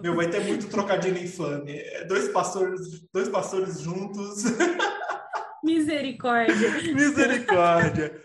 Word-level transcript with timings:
Meu, 0.00 0.14
vai 0.14 0.30
ter 0.30 0.44
muito 0.44 0.68
trocadilho 0.68 1.18
infame. 1.18 1.72
É 1.72 2.04
dois 2.04 2.28
pastores, 2.28 3.02
dois 3.12 3.28
pastores 3.28 3.80
juntos. 3.80 4.44
Misericórdia. 5.62 6.70
Misericórdia. 6.94 8.22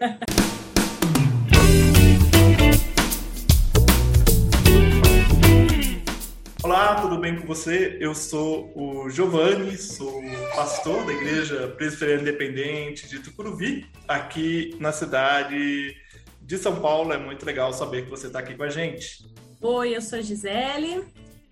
Olá, 6.64 7.02
tudo 7.02 7.18
bem 7.18 7.40
com 7.40 7.48
você? 7.48 7.98
Eu 8.00 8.14
sou 8.14 8.71
o 8.76 9.10
Giovanni, 9.10 9.76
sou 9.76 10.21
pastor 10.55 11.04
da 11.05 11.12
Igreja 11.12 11.70
Presbiteriana 11.70 12.21
Independente 12.21 13.10
de 13.10 13.20
Tucuruvi, 13.20 13.88
aqui 14.08 14.78
na 14.80 14.92
cidade 14.92 15.96
de 16.40 16.58
São 16.60 16.80
Paulo. 16.80 17.12
É 17.14 17.18
muito 17.18 17.44
legal 17.46 17.74
saber 17.74 18.04
que 18.04 18.12
você 18.12 18.28
está 18.28 18.40
aqui 18.40 18.55
com 18.55 18.64
a 18.64 18.70
gente. 18.70 19.26
Oi, 19.60 19.96
eu 19.96 20.02
sou 20.02 20.20
a 20.20 20.21
Gisele, 20.21 21.04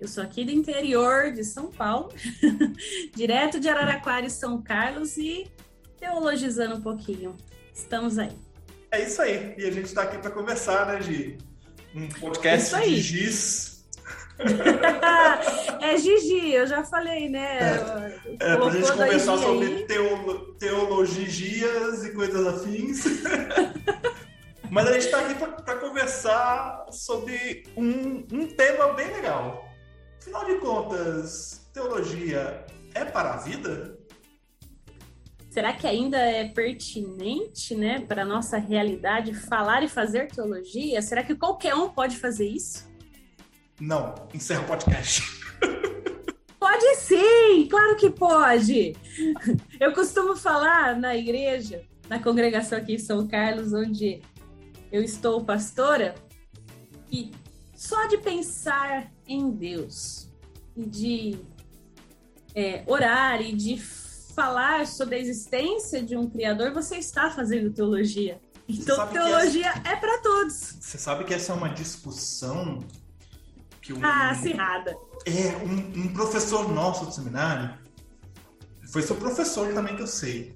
eu 0.01 0.07
sou 0.07 0.23
aqui 0.23 0.43
do 0.43 0.49
interior 0.49 1.31
de 1.31 1.43
São 1.43 1.67
Paulo, 1.67 2.09
direto 3.15 3.59
de 3.59 3.69
Araraquara 3.69 4.25
e 4.25 4.31
São 4.31 4.59
Carlos 4.59 5.15
e 5.15 5.45
teologizando 5.99 6.75
um 6.75 6.81
pouquinho. 6.81 7.37
Estamos 7.71 8.17
aí. 8.17 8.35
É 8.89 9.03
isso 9.03 9.21
aí. 9.21 9.53
E 9.59 9.63
a 9.63 9.71
gente 9.71 9.85
está 9.85 10.01
aqui 10.01 10.17
para 10.17 10.31
conversar, 10.31 10.87
né, 10.87 11.01
Gi? 11.03 11.37
Um 11.93 12.09
podcast 12.09 12.75
de 12.81 12.99
Giz. 12.99 13.85
é 15.79 15.97
Gigi, 15.97 16.51
eu 16.51 16.65
já 16.65 16.83
falei, 16.83 17.29
né? 17.29 17.59
É, 17.59 18.53
é 18.53 18.55
para 18.55 18.65
a 18.65 18.69
gente 18.71 18.91
conversar 18.91 19.37
sobre 19.37 19.83
teolo, 19.83 20.55
teologias 20.55 22.05
e 22.05 22.11
coisas 22.11 22.47
afins. 22.47 23.03
Mas 24.67 24.87
a 24.87 24.93
gente 24.93 25.05
está 25.05 25.19
aqui 25.19 25.35
para 25.35 25.75
conversar 25.75 26.87
sobre 26.89 27.63
um, 27.77 28.25
um 28.31 28.47
tema 28.47 28.93
bem 28.93 29.07
legal. 29.13 29.70
Afinal 30.21 30.45
de 30.45 30.55
contas, 30.59 31.67
teologia 31.73 32.63
é 32.93 33.03
para 33.03 33.33
a 33.33 33.37
vida? 33.37 33.97
Será 35.49 35.73
que 35.73 35.87
ainda 35.87 36.15
é 36.15 36.47
pertinente, 36.47 37.73
né, 37.73 38.01
para 38.01 38.21
a 38.21 38.25
nossa 38.25 38.59
realidade 38.59 39.33
falar 39.33 39.81
e 39.81 39.87
fazer 39.87 40.27
teologia? 40.27 41.01
Será 41.01 41.23
que 41.23 41.33
qualquer 41.33 41.73
um 41.73 41.89
pode 41.89 42.17
fazer 42.17 42.47
isso? 42.47 42.87
Não, 43.79 44.13
encerra 44.31 44.61
o 44.61 44.67
podcast. 44.67 45.23
Pode 46.59 46.95
sim, 46.97 47.67
claro 47.67 47.97
que 47.97 48.11
pode. 48.11 48.95
Eu 49.79 49.93
costumo 49.93 50.35
falar 50.35 50.95
na 50.95 51.17
igreja, 51.17 51.81
na 52.07 52.19
congregação 52.19 52.77
aqui 52.77 52.93
em 52.93 52.99
São 52.99 53.27
Carlos, 53.27 53.73
onde 53.73 54.21
eu 54.91 55.01
estou 55.01 55.43
pastora, 55.43 56.13
e 57.11 57.31
só 57.81 58.05
de 58.05 58.19
pensar 58.19 59.11
em 59.25 59.49
Deus 59.49 60.29
e 60.77 60.85
de 60.85 61.39
é, 62.53 62.83
orar 62.85 63.41
e 63.41 63.55
de 63.55 63.75
falar 64.35 64.85
sobre 64.85 65.15
a 65.15 65.17
existência 65.17 66.03
de 66.03 66.15
um 66.15 66.29
Criador, 66.29 66.71
você 66.71 66.97
está 66.97 67.31
fazendo 67.31 67.73
teologia. 67.73 68.39
Então, 68.69 69.07
teologia 69.07 69.67
essa... 69.67 69.89
é 69.89 69.95
para 69.95 70.19
todos. 70.19 70.77
Você 70.79 70.99
sabe 70.99 71.23
que 71.23 71.33
essa 71.33 71.53
é 71.53 71.55
uma 71.55 71.69
discussão 71.69 72.85
que 73.81 73.93
um, 73.93 74.05
ah, 74.05 74.29
acirrada. 74.29 74.95
É, 75.25 75.57
um, 75.65 76.03
um 76.03 76.13
professor 76.13 76.71
nosso 76.71 77.07
do 77.07 77.11
seminário, 77.11 77.79
foi 78.91 79.01
seu 79.01 79.15
professor 79.15 79.73
também 79.73 79.95
que 79.95 80.03
eu 80.03 80.07
sei. 80.07 80.53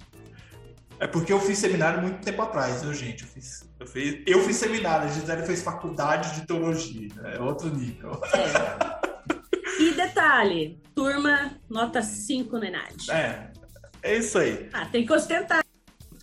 É 0.98 1.06
porque 1.06 1.32
eu 1.32 1.40
fiz 1.40 1.58
seminário 1.58 2.00
muito 2.00 2.24
tempo 2.24 2.40
atrás, 2.42 2.82
viu, 2.82 2.94
gente? 2.94 3.22
Eu 3.22 3.28
fiz 3.28 3.66
eu 3.78 3.86
fiz, 3.86 4.22
eu 4.26 4.42
fiz 4.42 4.56
seminário, 4.56 5.06
a 5.06 5.12
Gisele 5.12 5.46
fez 5.46 5.62
faculdade 5.62 6.40
de 6.40 6.46
teologia, 6.46 7.10
é 7.24 7.40
outro 7.40 7.68
nível. 7.68 8.20
É. 8.32 9.82
E 9.82 9.92
detalhe, 9.92 10.80
turma 10.94 11.60
nota 11.68 12.00
5 12.00 12.58
no 12.58 12.64
Enad. 12.64 13.10
É, 13.10 13.50
é 14.02 14.16
isso 14.16 14.38
aí. 14.38 14.70
Ah, 14.72 14.86
tem 14.86 15.04
que 15.04 15.12
ostentar. 15.12 15.62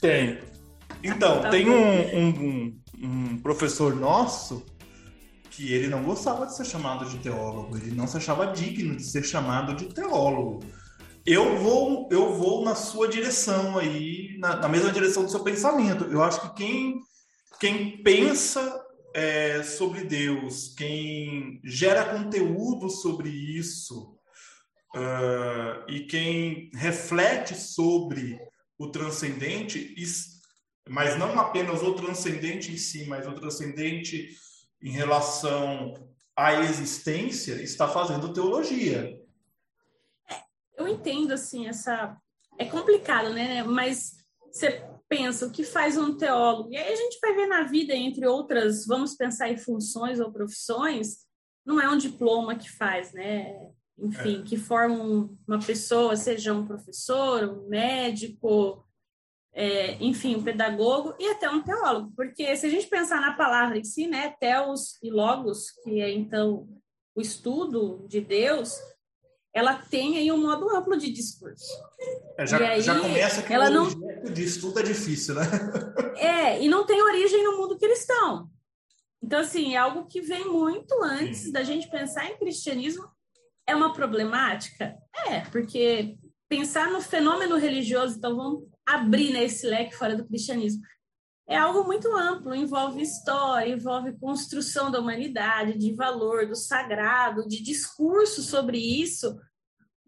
Tem. 0.01 0.39
Então, 1.03 1.41
tá 1.41 1.50
tem 1.50 1.69
um, 1.69 2.17
um, 2.17 2.81
um, 2.97 3.38
professor 3.38 3.95
nosso 3.95 4.66
que 5.51 5.72
ele 5.72 5.88
não 5.88 6.01
gostava 6.03 6.47
de 6.47 6.56
ser 6.56 6.66
chamado 6.66 7.06
de 7.06 7.19
teólogo, 7.19 7.78
ele 7.78 7.91
não 7.91 8.07
se 8.07 8.17
achava 8.17 8.47
digno 8.47 8.95
de 8.95 9.03
ser 9.03 9.23
chamado 9.23 9.75
de 9.75 9.85
teólogo. 9.94 10.62
Eu 11.25 11.57
vou, 11.57 12.09
eu 12.11 12.34
vou 12.34 12.63
na 12.63 12.75
sua 12.75 13.07
direção 13.07 13.78
aí, 13.78 14.38
na, 14.39 14.57
na 14.57 14.67
mesma 14.67 14.91
direção 14.91 15.23
do 15.23 15.31
seu 15.31 15.44
pensamento. 15.44 16.06
Eu 16.06 16.22
acho 16.22 16.41
que 16.41 16.56
quem 16.56 17.01
quem 17.63 18.03
pensa 18.03 18.84
é, 19.13 19.63
sobre 19.63 20.03
Deus, 20.03 20.73
quem 20.75 21.62
gera 21.63 22.17
conteúdo 22.17 22.89
sobre 22.89 23.29
isso 23.29 24.17
uh, 24.94 25.89
e 25.89 26.01
quem 26.01 26.69
reflete 26.73 27.56
sobre 27.56 28.38
o 28.78 28.89
transcendente, 28.89 29.95
mas 30.89 31.17
não 31.17 31.39
apenas 31.39 31.81
o 31.81 31.94
transcendente 31.94 32.69
em 32.69 32.78
si, 32.78 33.06
mas 33.06 33.25
o 33.25 33.33
transcendente 33.33 34.35
em 34.81 34.91
relação 34.91 35.94
à 36.35 36.56
existência, 36.56 37.62
está 37.62 37.88
fazendo 37.88 38.33
teologia. 38.33 39.17
Eu 40.83 40.88
entendo 40.89 41.31
assim 41.31 41.67
essa 41.67 42.17
é 42.57 42.66
complicado, 42.66 43.33
né? 43.33 43.63
Mas 43.63 44.17
você 44.51 44.83
pensa 45.07 45.45
o 45.45 45.51
que 45.51 45.63
faz 45.63 45.97
um 45.97 46.17
teólogo, 46.17 46.69
e 46.71 46.77
aí 46.77 46.91
a 46.91 46.95
gente 46.95 47.19
vai 47.21 47.33
ver 47.33 47.47
na 47.47 47.63
vida, 47.63 47.94
entre 47.94 48.25
outras, 48.25 48.85
vamos 48.85 49.16
pensar 49.16 49.49
em 49.49 49.57
funções 49.57 50.19
ou 50.19 50.31
profissões, 50.31 51.19
não 51.66 51.79
é 51.79 51.88
um 51.88 51.97
diploma 51.97 52.55
que 52.55 52.69
faz, 52.69 53.13
né? 53.13 53.55
Enfim, 53.97 54.41
é. 54.41 54.44
que 54.44 54.57
forma 54.57 55.29
uma 55.47 55.59
pessoa, 55.59 56.16
seja 56.16 56.53
um 56.53 56.66
professor, 56.66 57.44
um 57.44 57.69
médico, 57.69 58.83
é, 59.53 59.94
enfim, 60.03 60.35
um 60.35 60.44
pedagogo 60.44 61.15
e 61.19 61.29
até 61.29 61.47
um 61.47 61.61
teólogo, 61.61 62.11
porque 62.15 62.55
se 62.55 62.65
a 62.65 62.69
gente 62.69 62.88
pensar 62.88 63.21
na 63.21 63.33
palavra 63.33 63.77
em 63.77 63.83
si, 63.83 64.07
né, 64.07 64.33
teos 64.39 64.97
e 65.01 65.11
logos, 65.11 65.69
que 65.83 66.01
é 66.01 66.11
então 66.11 66.67
o 67.15 67.21
estudo 67.21 68.03
de 68.07 68.19
Deus, 68.19 68.75
ela 69.53 69.75
tem 69.75 70.18
aí 70.18 70.31
um 70.31 70.41
modo 70.41 70.69
amplo 70.75 70.97
de 70.97 71.12
discurso. 71.12 71.72
É, 72.38 72.46
já, 72.46 72.58
aí, 72.58 72.81
já 72.81 73.00
começa 73.00 73.44
que 73.44 73.53
ela 73.53 73.69
o 73.69 73.72
não 73.72 73.88
de 74.34 74.44
estudo 74.44 74.80
é 74.80 74.84
difícil, 74.84 75.36
né? 75.36 75.44
É, 76.18 76.64
e 76.64 76.68
não 76.68 76.86
tem 76.86 77.02
origem 77.02 77.44
no 77.44 77.58
mundo 77.58 77.78
cristão. 77.78 78.50
Então, 79.22 79.40
assim, 79.40 79.75
é 79.75 79.78
algo 79.78 80.06
que 80.06 80.22
vem 80.22 80.46
muito 80.46 80.94
antes 81.03 81.44
Sim. 81.44 81.52
da 81.52 81.63
gente 81.63 81.90
pensar 81.90 82.30
em 82.30 82.38
cristianismo. 82.38 83.08
É 83.66 83.75
uma 83.75 83.94
problemática? 83.94 84.97
É, 85.28 85.42
porque 85.50 86.18
pensar 86.50 86.92
no 86.92 87.02
fenômeno 87.02 87.58
religioso, 87.58 88.18
então 88.18 88.36
vamos 88.36 88.68
abrir 88.86 89.31
né, 89.31 89.44
esse 89.46 89.66
leque 89.66 89.96
fora 89.96 90.16
do 90.16 90.25
cristianismo. 90.25 90.81
É 91.48 91.58
algo 91.58 91.84
muito 91.84 92.08
amplo, 92.16 92.56
envolve 92.56 93.02
história, 93.02 93.74
envolve 93.74 94.18
construção 94.18 94.90
da 94.90 95.00
humanidade, 95.00 95.78
de 95.78 95.94
valor, 95.94 96.48
do 96.48 96.56
sagrado, 96.56 97.48
de 97.48 97.62
discurso 97.62 98.42
sobre 98.42 98.78
isso. 98.78 99.38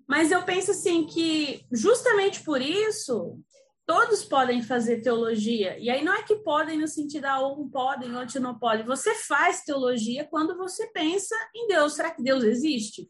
Mas 0.07 0.31
eu 0.31 0.43
penso 0.43 0.71
assim 0.71 1.05
que 1.05 1.65
justamente 1.71 2.41
por 2.41 2.61
isso 2.61 3.39
todos 3.85 4.23
podem 4.23 4.63
fazer 4.63 5.01
teologia. 5.01 5.77
E 5.77 5.89
aí 5.89 6.03
não 6.03 6.13
é 6.13 6.23
que 6.23 6.37
podem 6.37 6.79
no 6.79 6.87
sentido 6.87 7.25
ah, 7.25 7.47
um 7.47 7.69
podem, 7.69 8.15
outro 8.15 8.39
não 8.39 8.57
podem. 8.57 8.85
Você 8.85 9.13
faz 9.13 9.61
teologia 9.61 10.25
quando 10.25 10.57
você 10.57 10.87
pensa 10.87 11.35
em 11.55 11.67
Deus. 11.67 11.93
Será 11.93 12.11
que 12.11 12.23
Deus 12.23 12.43
existe? 12.43 13.09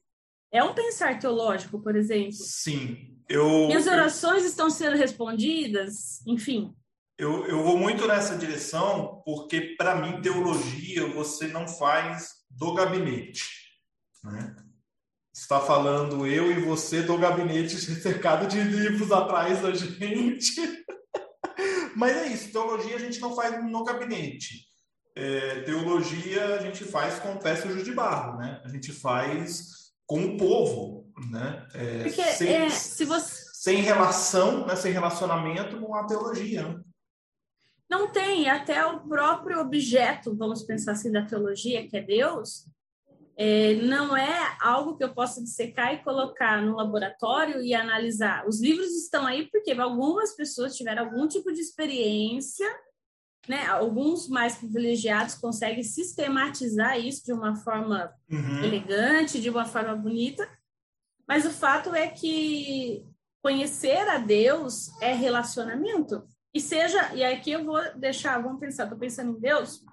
É 0.52 0.64
um 0.64 0.74
pensar 0.74 1.20
teológico, 1.20 1.82
por 1.82 1.96
exemplo. 1.96 2.34
Sim. 2.34 3.16
Eu, 3.28 3.68
Minhas 3.68 3.88
orações 3.88 4.44
eu, 4.44 4.50
estão 4.50 4.70
sendo 4.70 4.96
respondidas, 4.96 6.26
enfim. 6.26 6.74
Eu, 7.18 7.48
eu 7.48 7.64
vou 7.64 7.78
muito 7.78 8.06
nessa 8.08 8.38
direção 8.38 9.22
porque, 9.24 9.76
para 9.78 9.96
mim, 9.96 10.22
teologia 10.22 11.08
você 11.08 11.48
não 11.48 11.68
faz 11.68 12.30
do 12.50 12.74
gabinete. 12.74 13.50
Né? 14.24 14.56
Está 15.34 15.62
falando 15.62 16.28
eu 16.28 16.52
e 16.52 16.60
você 16.62 17.02
do 17.02 17.18
gabinete 17.18 17.78
cercado 17.80 18.48
de 18.48 18.62
livros 18.62 19.12
atrás 19.12 19.62
da 19.62 19.74
gente. 19.74 20.56
Mas 21.96 22.18
é 22.18 22.28
isso, 22.28 22.52
teologia 22.52 22.98
a 22.98 23.00
gente 23.00 23.22
não 23.22 23.34
faz 23.34 23.64
no 23.64 23.84
gabinete. 23.86 24.66
É, 25.16 25.62
teologia 25.62 26.56
a 26.56 26.60
gente 26.60 26.84
faz 26.84 27.20
com 27.20 27.40
sujo 27.56 27.82
de 27.82 27.94
barro, 27.94 28.38
né? 28.38 28.62
A 28.66 28.68
gente 28.68 28.92
faz 28.92 29.94
com 30.06 30.26
o 30.26 30.38
povo, 30.38 31.10
né? 31.32 31.66
É, 31.74 32.10
sem, 32.10 32.54
é, 32.54 32.70
se 32.70 33.06
você... 33.06 33.46
sem 33.54 33.78
relação, 33.78 34.68
né? 34.68 34.76
sem 34.76 34.92
relacionamento, 34.92 35.80
não 35.80 35.96
há 35.96 36.06
teologia. 36.06 36.78
Não 37.90 38.12
tem, 38.12 38.50
até 38.50 38.86
o 38.86 39.02
próprio 39.02 39.60
objeto, 39.60 40.36
vamos 40.36 40.64
pensar 40.64 40.94
assim, 40.94 41.12
da 41.12 41.26
teologia, 41.26 41.88
que 41.88 41.96
é 41.98 42.02
Deus, 42.02 42.68
é, 43.38 43.76
não 43.76 44.16
é 44.16 44.58
algo 44.62 44.98
que 44.98 45.04
eu 45.04 45.14
possa 45.14 45.44
dissecar 45.44 45.94
e 45.94 46.04
colocar 46.04 46.62
no 46.62 46.76
laboratório 46.76 47.62
e 47.62 47.74
analisar. 47.74 48.48
Os 48.48 48.62
livros 48.62 48.92
estão 48.96 49.26
aí 49.28 49.50
porque 49.52 49.72
algumas 49.74 50.36
pessoas 50.36 50.76
tiveram 50.76 51.04
algum 51.04 51.28
tipo 51.28 51.52
de 51.52 51.60
experiência 51.60 52.66
né, 53.48 53.66
alguns 53.68 54.28
mais 54.28 54.56
privilegiados 54.56 55.36
conseguem 55.36 55.84
sistematizar 55.84 57.00
isso 57.00 57.24
de 57.24 57.34
uma 57.34 57.56
forma 57.56 58.14
uhum. 58.30 58.64
elegante, 58.64 59.42
de 59.42 59.50
uma 59.50 59.66
forma 59.66 59.96
bonita, 59.96 60.48
mas 61.28 61.46
o 61.46 61.52
fato 61.52 61.94
é 61.94 62.08
que 62.08 63.06
conhecer 63.44 64.08
a 64.10 64.18
Deus 64.18 64.90
é 65.02 65.14
relacionamento. 65.14 66.24
E 66.56 66.62
seja, 66.62 67.14
e 67.14 67.22
aqui 67.22 67.52
eu 67.52 67.66
vou 67.66 67.82
deixar, 67.98 68.42
vamos 68.42 68.62
pensar, 68.62 68.84
estou 68.84 68.98
pensando 68.98 69.38
em 69.38 69.42
Deus, 69.42 69.84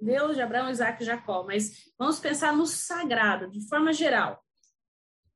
Deus 0.00 0.36
de 0.36 0.42
Abraão, 0.42 0.70
Isaac 0.70 1.02
e 1.02 1.06
Jacó, 1.06 1.42
mas 1.42 1.92
vamos 1.98 2.20
pensar 2.20 2.56
no 2.56 2.68
sagrado, 2.68 3.50
de 3.50 3.66
forma 3.66 3.92
geral. 3.92 4.40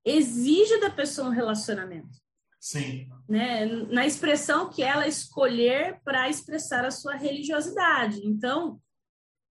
Exige 0.05 0.79
da 0.79 0.89
pessoa 0.89 1.27
um 1.27 1.33
relacionamento. 1.33 2.17
Sim. 2.61 3.09
Né? 3.29 3.67
Na 3.67 4.07
expressão 4.07 4.71
que 4.71 4.81
ela 4.81 5.09
escolher 5.09 6.01
para 6.05 6.29
expressar 6.29 6.85
a 6.85 6.93
sua 6.93 7.17
religiosidade. 7.17 8.25
Então, 8.25 8.81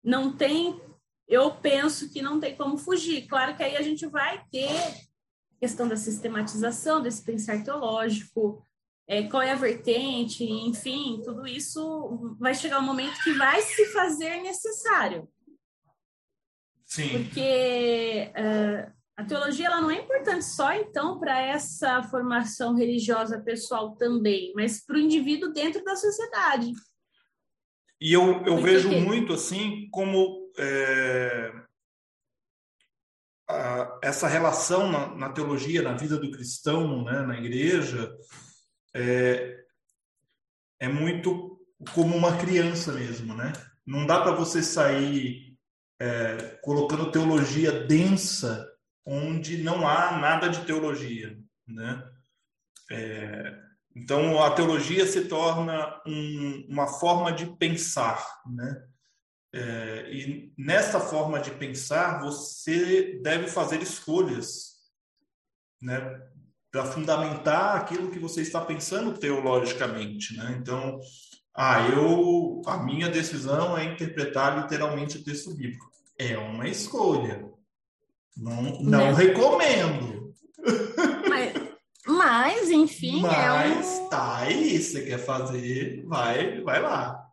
não 0.02 0.32
tem, 0.32 0.80
eu 1.28 1.54
penso 1.56 2.10
que 2.10 2.22
não 2.22 2.40
tem 2.40 2.56
como 2.56 2.78
fugir. 2.78 3.28
Claro 3.28 3.58
que 3.58 3.64
aí 3.64 3.76
a 3.76 3.82
gente 3.82 4.06
vai 4.06 4.46
ter 4.50 4.72
questão 5.60 5.90
da 5.90 5.98
sistematização 5.98 7.02
desse 7.02 7.22
pensar 7.22 7.62
teológico, 7.66 8.66
é, 9.08 9.24
qual 9.24 9.42
é 9.42 9.52
a 9.52 9.56
vertente, 9.56 10.44
enfim, 10.44 11.22
tudo 11.24 11.48
isso 11.48 12.36
vai 12.40 12.54
chegar 12.54 12.80
um 12.80 12.86
momento 12.86 13.24
que 13.24 13.34
vai 13.34 13.62
se 13.62 13.86
fazer 13.94 14.42
necessário. 14.42 15.28
Sim. 16.86 17.24
Porque 17.24 18.32
uh, 18.32 18.92
a 19.16 19.24
teologia 19.24 19.68
ela 19.68 19.82
não 19.82 19.90
é 19.90 20.02
importante 20.02 20.44
só 20.44 20.74
então 20.74 21.20
para 21.20 21.40
essa 21.40 22.04
formação 22.04 22.76
religiosa 22.76 23.40
pessoal 23.42 23.96
também, 23.96 24.52
mas 24.56 24.86
para 24.86 24.98
o 24.98 25.00
indivíduo 25.00 25.54
dentro 25.54 25.84
da 25.84 25.96
sociedade. 25.96 26.72
E 28.00 28.14
eu, 28.14 28.46
eu 28.46 28.58
vejo 28.58 28.90
muito 28.92 29.34
assim 29.34 29.90
como 29.90 30.52
é, 30.58 31.52
a, 33.50 34.00
essa 34.04 34.28
relação 34.28 34.92
na, 34.92 35.16
na, 35.16 35.30
teologia, 35.30 35.82
na 35.82 35.94
vida 35.94 36.18
do 36.18 36.30
cristão, 36.30 37.04
né, 37.04 37.22
na 37.22 37.38
igreja, 37.38 38.16
é, 38.98 39.64
é 40.80 40.88
muito 40.88 41.60
como 41.94 42.16
uma 42.16 42.38
criança 42.38 42.92
mesmo, 42.92 43.36
né? 43.36 43.54
Não 43.86 44.06
dá 44.06 44.22
para 44.22 44.32
você 44.32 44.64
sair 44.64 45.56
é, 46.00 46.58
colocando 46.64 47.12
teologia 47.12 47.86
densa 47.86 48.68
onde 49.06 49.62
não 49.62 49.88
há 49.88 50.18
nada 50.18 50.50
de 50.50 50.66
teologia, 50.66 51.38
né? 51.68 52.12
É, 52.92 53.58
então 53.96 54.42
a 54.42 54.52
teologia 54.52 55.06
se 55.06 55.26
torna 55.26 56.02
um, 56.06 56.66
uma 56.70 56.88
forma 56.88 57.32
de 57.32 57.46
pensar, 57.58 58.26
né? 58.48 58.88
É, 59.54 60.12
e 60.12 60.54
nessa 60.58 61.00
forma 61.00 61.40
de 61.40 61.52
pensar 61.52 62.22
você 62.22 63.20
deve 63.22 63.48
fazer 63.48 63.82
escolhas, 63.82 64.76
né? 65.82 66.27
Para 66.78 66.86
fundamentar 66.86 67.76
aquilo 67.76 68.12
que 68.12 68.20
você 68.20 68.44
está 68.44 68.62
pensando 68.62 69.18
teologicamente, 69.18 70.38
né? 70.38 70.56
Então, 70.62 71.00
ah, 71.56 71.90
eu 71.90 72.62
a 72.68 72.78
minha 72.78 73.10
decisão 73.10 73.76
é 73.76 73.84
interpretar 73.84 74.62
literalmente 74.62 75.18
o 75.18 75.24
texto 75.24 75.56
bíblico. 75.56 75.90
É 76.20 76.38
uma 76.38 76.70
escolha. 76.70 77.52
Não, 78.38 78.62
não 78.80 79.12
né? 79.12 79.12
recomendo. 79.12 80.36
Mas, 81.28 81.54
mas 82.06 82.70
enfim, 82.70 83.22
mas, 83.22 83.88
é 83.88 84.04
um... 84.04 84.10
tá 84.10 84.38
aí, 84.38 84.80
você 84.80 85.04
quer 85.04 85.18
fazer, 85.18 86.06
vai, 86.06 86.62
vai 86.62 86.80
lá. 86.80 87.28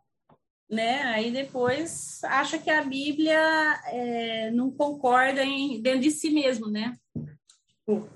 Né? 0.67 1.03
Aí 1.03 1.29
depois 1.29 2.19
acha 2.23 2.57
que 2.57 2.71
a 2.71 2.81
Bíblia 2.81 3.79
é, 3.89 4.49
não 4.49 4.71
concorda 4.71 5.43
em, 5.43 5.79
dentro 5.83 5.99
de 5.99 6.09
si 6.09 6.31
mesmo, 6.31 6.67
né? 6.67 6.97
Tipo, 7.85 8.09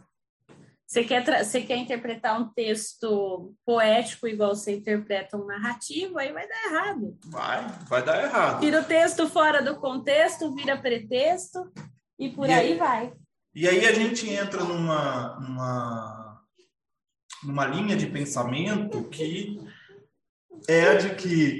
você 0.89 1.03
quer, 1.03 1.45
você 1.45 1.61
quer 1.61 1.77
interpretar 1.77 2.41
um 2.41 2.51
texto 2.51 3.53
poético 3.63 4.27
igual 4.27 4.55
você 4.55 4.75
interpreta 4.75 5.37
um 5.37 5.45
narrativo, 5.45 6.17
aí 6.17 6.33
vai 6.33 6.47
dar 6.47 6.65
errado. 6.65 7.15
Vai, 7.25 7.67
vai 7.87 8.03
dar 8.03 8.23
errado. 8.23 8.59
Tira 8.59 8.81
o 8.81 8.83
texto 8.83 9.29
fora 9.29 9.61
do 9.61 9.79
contexto, 9.79 10.51
vira 10.55 10.75
pretexto. 10.75 11.71
E 12.17 12.29
por 12.29 12.49
e 12.49 12.53
aí, 12.53 12.71
aí, 12.71 12.77
vai. 12.79 13.13
E 13.53 13.67
aí 13.67 13.85
a 13.85 13.93
gente 13.93 14.27
entra 14.31 14.63
numa, 14.63 15.39
numa, 15.39 16.41
numa 17.43 17.67
linha 17.67 17.95
de 17.95 18.07
pensamento 18.07 19.03
que 19.09 19.59
é 20.67 20.87
a 20.89 20.95
de 20.95 21.15
que 21.15 21.59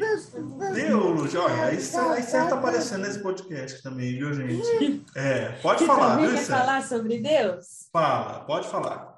Deus, 0.73 1.35
olha, 1.35 1.73
isso, 1.73 1.97
isso 2.17 2.31
tá 2.31 2.55
aparecendo 2.55 3.01
nesse 3.01 3.19
podcast 3.19 3.81
também, 3.81 4.17
viu, 4.17 4.33
gente? 4.33 5.03
É, 5.15 5.49
pode 5.61 5.85
falar, 5.85 6.17
viu? 6.17 6.31
Quer 6.31 6.43
falar 6.43 6.83
sobre 6.83 7.19
Deus? 7.19 7.89
Fala, 7.91 8.41
pode 8.41 8.67
falar. 8.67 9.15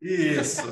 Isso. 0.00 0.62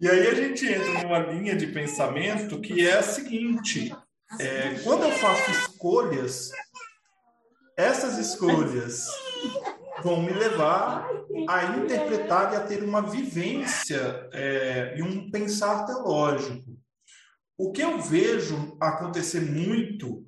E 0.00 0.08
aí 0.08 0.26
a 0.26 0.34
gente 0.34 0.66
entra 0.66 1.02
numa 1.02 1.18
linha 1.18 1.54
de 1.54 1.66
pensamento 1.68 2.60
que 2.60 2.86
é 2.86 2.98
a 2.98 3.02
seguinte: 3.02 3.94
é, 4.38 4.74
quando 4.82 5.04
eu 5.04 5.12
faço 5.12 5.50
escolhas, 5.50 6.50
essas 7.76 8.18
escolhas 8.18 9.06
vão 10.02 10.22
me 10.22 10.32
levar 10.32 11.08
a 11.48 11.76
interpretar 11.78 12.52
e 12.52 12.56
a 12.56 12.66
ter 12.66 12.82
uma 12.82 13.02
vivência 13.02 14.28
é, 14.32 14.94
e 14.98 15.02
um 15.02 15.30
pensar 15.30 15.84
teológico. 15.86 16.78
O 17.56 17.72
que 17.72 17.82
eu 17.82 18.00
vejo 18.00 18.76
acontecer 18.80 19.40
muito 19.40 20.26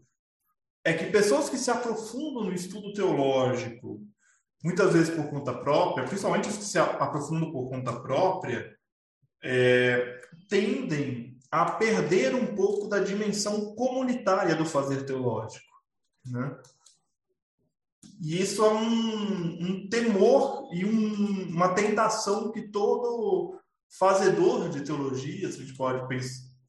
é 0.84 0.92
que 0.92 1.06
pessoas 1.06 1.48
que 1.48 1.56
se 1.56 1.70
aprofundam 1.70 2.44
no 2.44 2.52
estudo 2.52 2.92
teológico, 2.92 4.02
muitas 4.62 4.92
vezes 4.92 5.10
por 5.10 5.28
conta 5.30 5.54
própria, 5.54 6.06
principalmente 6.06 6.48
os 6.48 6.56
que 6.56 6.64
se 6.64 6.78
aprofundam 6.78 7.50
por 7.52 7.68
conta 7.68 7.92
própria, 8.00 8.76
é, 9.42 10.20
tendem 10.48 11.38
a 11.50 11.72
perder 11.72 12.34
um 12.34 12.54
pouco 12.54 12.88
da 12.88 12.98
dimensão 13.00 13.75
comunitária 13.75 14.54
do 14.54 14.64
fazer 14.64 15.04
teológico. 15.04 15.72
Né? 16.25 16.56
E 18.20 18.40
isso 18.40 18.64
é 18.64 18.72
um, 18.72 19.58
um 19.60 19.88
temor 19.88 20.69
e 20.72 20.84
um, 20.84 21.49
uma 21.50 21.75
tentação 21.75 22.52
que 22.52 22.62
todo 22.62 23.58
fazedor 23.99 24.69
de 24.69 24.82
teologia, 24.82 25.50
se 25.50 25.58
a 25.60 25.64
gente 25.64 25.76
pode 25.76 26.00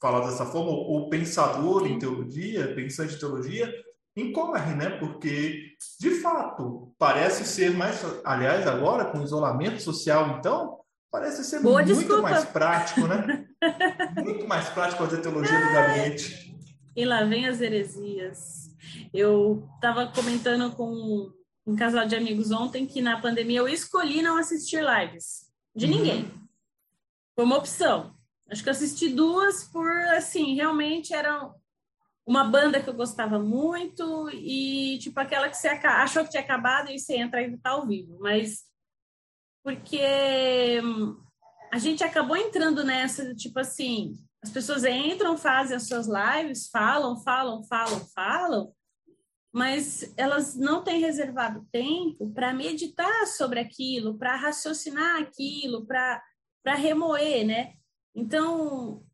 falar 0.01 0.25
dessa 0.25 0.45
forma, 0.45 0.71
ou 0.71 1.09
pensador 1.09 1.87
em 1.87 1.97
teologia, 1.97 2.73
pensante 2.75 3.15
em 3.15 3.19
teologia, 3.19 3.73
incorre, 4.17 4.75
né? 4.75 4.89
Porque, 4.97 5.73
de 5.99 6.11
fato, 6.21 6.93
parece 6.97 7.45
ser 7.45 7.71
mais. 7.71 8.03
Aliás, 8.25 8.67
agora, 8.67 9.05
com 9.05 9.23
isolamento 9.23 9.81
social, 9.81 10.37
então, 10.37 10.83
Parece 11.13 11.43
ser 11.43 11.59
Boa 11.59 11.83
muito 11.83 11.93
desculpa. 11.93 12.23
mais 12.23 12.43
prático, 12.43 13.01
né? 13.01 13.45
muito 14.17 14.47
mais 14.47 14.67
prático 14.69 15.03
fazer 15.03 15.21
teologia 15.21 15.59
do 15.59 15.71
gabinete. 15.71 16.57
E 16.95 17.05
lá 17.05 17.23
vem 17.23 17.45
as 17.45 17.61
heresias. 17.61 18.62
Eu 19.13 19.67
estava 19.75 20.07
comentando 20.07 20.75
com 20.75 21.31
um 21.65 21.75
casal 21.75 22.05
de 22.05 22.15
amigos 22.15 22.51
ontem 22.51 22.85
que 22.85 23.01
na 23.01 23.19
pandemia 23.19 23.59
eu 23.59 23.67
escolhi 23.67 24.21
não 24.21 24.37
assistir 24.37 24.83
lives 24.83 25.51
de 25.75 25.85
uhum. 25.85 25.91
ninguém. 25.91 26.31
Foi 27.35 27.45
uma 27.45 27.57
opção. 27.57 28.15
Acho 28.49 28.61
que 28.61 28.69
eu 28.69 28.73
assisti 28.73 29.09
duas 29.09 29.63
por, 29.63 29.89
assim, 30.15 30.55
realmente 30.55 31.13
era 31.13 31.51
uma 32.25 32.43
banda 32.43 32.81
que 32.81 32.89
eu 32.89 32.93
gostava 32.93 33.39
muito 33.39 34.29
e, 34.31 34.97
tipo, 34.99 35.19
aquela 35.19 35.49
que 35.49 35.57
você 35.57 35.67
achou 35.67 36.23
que 36.23 36.31
tinha 36.31 36.43
acabado 36.43 36.89
e 36.89 36.99
você 36.99 37.15
entra 37.15 37.41
e 37.41 37.57
tá 37.57 37.71
ao 37.71 37.87
vivo. 37.87 38.17
Mas 38.19 38.63
porque 39.63 40.81
a 41.71 41.77
gente 41.77 42.03
acabou 42.03 42.35
entrando 42.35 42.83
nessa, 42.83 43.33
tipo 43.33 43.59
assim, 43.59 44.17
as 44.43 44.49
pessoas 44.51 44.83
entram, 44.83 45.37
fazem 45.37 45.75
as 45.75 45.87
suas 45.87 46.07
lives, 46.07 46.67
falam, 46.69 47.17
falam, 47.17 47.63
falam, 47.63 47.99
falam, 48.13 48.73
mas 49.53 50.11
elas 50.17 50.55
não 50.55 50.83
têm 50.83 50.99
reservado 50.99 51.67
tempo 51.71 52.31
para 52.31 52.51
meditar 52.51 53.27
sobre 53.27 53.59
aquilo, 53.59 54.17
para 54.17 54.35
raciocinar 54.35 55.21
aquilo, 55.21 55.85
para 55.85 56.73
remoer, 56.75 57.45
né? 57.45 57.75
Então, 58.15 59.05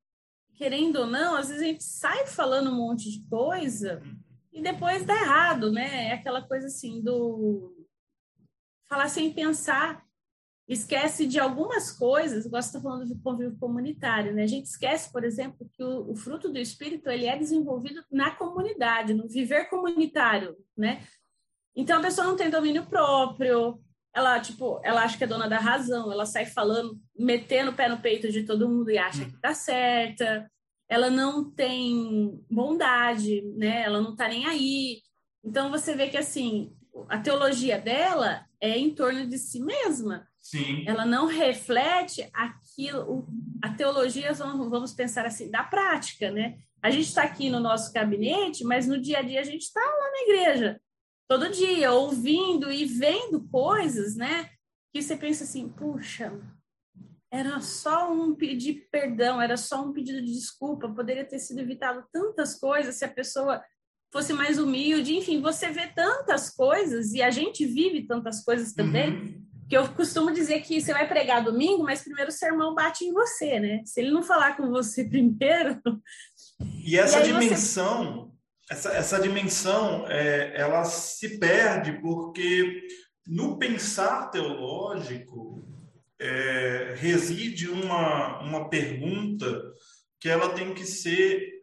querendo 0.53 1.01
ou 1.01 1.07
não, 1.07 1.35
às 1.35 1.49
vezes 1.49 1.61
a 1.61 1.65
gente 1.65 1.83
sai 1.83 2.25
falando 2.25 2.69
um 2.69 2.75
monte 2.75 3.11
de 3.11 3.21
coisa 3.27 4.01
e 4.53 4.61
depois 4.61 5.05
dá 5.05 5.13
errado, 5.13 5.73
né? 5.73 6.07
É 6.07 6.13
aquela 6.13 6.41
coisa 6.41 6.67
assim 6.67 7.01
do 7.01 7.75
falar 8.87 9.09
sem 9.09 9.33
pensar 9.33 10.03
esquece 10.69 11.25
de 11.25 11.39
algumas 11.39 11.91
coisas, 11.91 12.45
gosto 12.45 12.77
de 12.77 12.83
falando 12.83 13.07
de 13.07 13.19
convívio 13.21 13.57
comunitário, 13.57 14.31
né? 14.31 14.43
A 14.43 14.47
gente 14.47 14.67
esquece, 14.67 15.11
por 15.11 15.23
exemplo, 15.23 15.67
que 15.73 15.83
o, 15.83 16.11
o, 16.11 16.15
fruto 16.15 16.47
do 16.47 16.59
espírito 16.59 17.09
ele 17.09 17.25
é 17.25 17.35
desenvolvido 17.35 18.03
na 18.11 18.29
comunidade, 18.35 19.15
no 19.15 19.27
viver 19.27 19.67
comunitário, 19.67 20.55
né? 20.77 21.03
Então 21.75 21.97
a 21.97 22.01
pessoa 22.01 22.27
não 22.27 22.35
tem 22.35 22.51
domínio 22.51 22.85
próprio, 22.85 23.81
ela, 24.13 24.39
tipo, 24.39 24.79
ela 24.83 25.03
acha 25.03 25.17
que 25.17 25.23
é 25.23 25.27
dona 25.27 25.49
da 25.49 25.57
razão, 25.57 26.11
ela 26.11 26.25
sai 26.25 26.45
falando, 26.45 26.99
metendo 27.17 27.71
o 27.71 27.75
pé 27.75 27.89
no 27.89 27.99
peito 27.99 28.31
de 28.31 28.43
todo 28.43 28.69
mundo 28.69 28.91
e 28.91 28.97
acha 28.97 29.25
que 29.25 29.39
tá 29.41 29.55
certa. 29.55 30.49
Ela 30.87 31.09
não 31.09 31.49
tem 31.49 32.43
bondade, 32.49 33.41
né? 33.55 33.83
Ela 33.83 34.01
não 34.01 34.15
tá 34.15 34.27
nem 34.27 34.45
aí. 34.45 35.01
Então 35.43 35.71
você 35.71 35.95
vê 35.95 36.09
que 36.09 36.17
assim, 36.17 36.75
a 37.07 37.19
teologia 37.19 37.79
dela 37.79 38.45
é 38.59 38.77
em 38.77 38.93
torno 38.93 39.25
de 39.27 39.37
si 39.37 39.59
mesma. 39.61 40.27
Sim. 40.39 40.83
Ela 40.87 41.05
não 41.05 41.27
reflete 41.27 42.29
aquilo, 42.33 43.27
a 43.63 43.69
teologia, 43.69 44.33
vamos 44.33 44.93
pensar 44.93 45.25
assim, 45.25 45.49
da 45.49 45.63
prática, 45.63 46.31
né? 46.31 46.57
A 46.81 46.89
gente 46.89 47.07
está 47.07 47.23
aqui 47.23 47.49
no 47.49 47.59
nosso 47.59 47.93
gabinete, 47.93 48.63
mas 48.63 48.87
no 48.87 48.99
dia 48.99 49.19
a 49.19 49.21
dia 49.21 49.41
a 49.41 49.43
gente 49.43 49.63
está 49.63 49.81
lá 49.81 50.11
na 50.11 50.21
igreja 50.23 50.81
todo 51.29 51.51
dia, 51.51 51.91
ouvindo 51.91 52.71
e 52.71 52.85
vendo 52.85 53.47
coisas, 53.49 54.15
né? 54.15 54.49
Que 54.91 55.01
você 55.01 55.15
pensa 55.15 55.43
assim, 55.43 55.69
puxa, 55.69 56.33
era 57.31 57.61
só 57.61 58.11
um 58.11 58.33
pedir 58.33 58.87
perdão, 58.91 59.39
era 59.39 59.55
só 59.55 59.85
um 59.85 59.93
pedido 59.93 60.19
de 60.23 60.33
desculpa, 60.33 60.89
poderia 60.89 61.23
ter 61.23 61.37
sido 61.37 61.59
evitado 61.59 62.03
tantas 62.11 62.59
coisas 62.59 62.95
se 62.95 63.05
a 63.05 63.13
pessoa 63.13 63.63
fosse 64.11 64.33
mais 64.33 64.57
humilde, 64.57 65.15
enfim, 65.15 65.41
você 65.41 65.69
vê 65.69 65.87
tantas 65.87 66.49
coisas 66.49 67.13
e 67.13 67.21
a 67.21 67.29
gente 67.29 67.65
vive 67.65 68.07
tantas 68.07 68.43
coisas 68.43 68.73
também. 68.73 69.11
Uhum. 69.11 69.49
Que 69.69 69.77
eu 69.77 69.87
costumo 69.89 70.31
dizer 70.31 70.61
que 70.61 70.81
você 70.81 70.91
vai 70.91 71.07
pregar 71.07 71.43
domingo, 71.43 71.83
mas 71.83 72.01
primeiro 72.01 72.29
o 72.29 72.33
sermão 72.33 72.73
bate 72.73 73.05
em 73.05 73.13
você, 73.13 73.59
né? 73.59 73.81
Se 73.85 74.01
ele 74.01 74.09
não 74.09 74.23
falar 74.23 74.57
com 74.57 74.67
você 74.69 75.03
primeiro. 75.07 75.79
E 76.83 76.97
essa 76.97 77.19
e 77.19 77.23
dimensão, 77.23 78.33
essa, 78.69 78.91
essa 78.93 79.19
dimensão 79.19 80.07
é, 80.07 80.59
ela 80.59 80.83
se 80.85 81.37
perde 81.37 82.01
porque 82.01 82.87
no 83.27 83.59
pensar 83.59 84.31
teológico 84.31 85.63
é, 86.19 86.95
reside 86.97 87.69
uma, 87.69 88.41
uma 88.41 88.69
pergunta 88.69 89.61
que 90.19 90.27
ela 90.27 90.49
tem 90.49 90.73
que 90.73 90.83
ser 90.83 91.59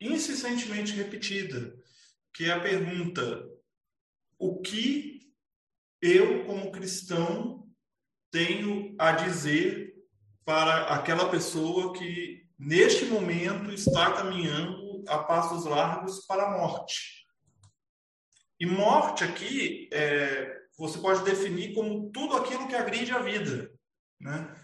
insistentemente 0.00 0.94
repetida, 0.94 1.74
que 2.34 2.44
é 2.44 2.52
a 2.52 2.60
pergunta: 2.60 3.48
o 4.38 4.60
que 4.60 5.20
eu, 6.00 6.44
como 6.44 6.72
cristão, 6.72 7.68
tenho 8.30 8.94
a 8.98 9.12
dizer 9.12 9.94
para 10.44 10.94
aquela 10.94 11.28
pessoa 11.28 11.92
que 11.92 12.46
neste 12.58 13.04
momento 13.04 13.70
está 13.72 14.12
caminhando 14.12 15.04
a 15.08 15.18
passos 15.18 15.64
largos 15.64 16.24
para 16.26 16.44
a 16.44 16.58
morte. 16.58 17.26
E 18.58 18.66
morte 18.66 19.24
aqui, 19.24 19.88
é, 19.92 20.60
você 20.76 20.98
pode 20.98 21.24
definir 21.24 21.74
como 21.74 22.10
tudo 22.10 22.36
aquilo 22.36 22.68
que 22.68 22.74
agride 22.74 23.12
a 23.12 23.18
vida. 23.18 23.70
Né? 24.20 24.54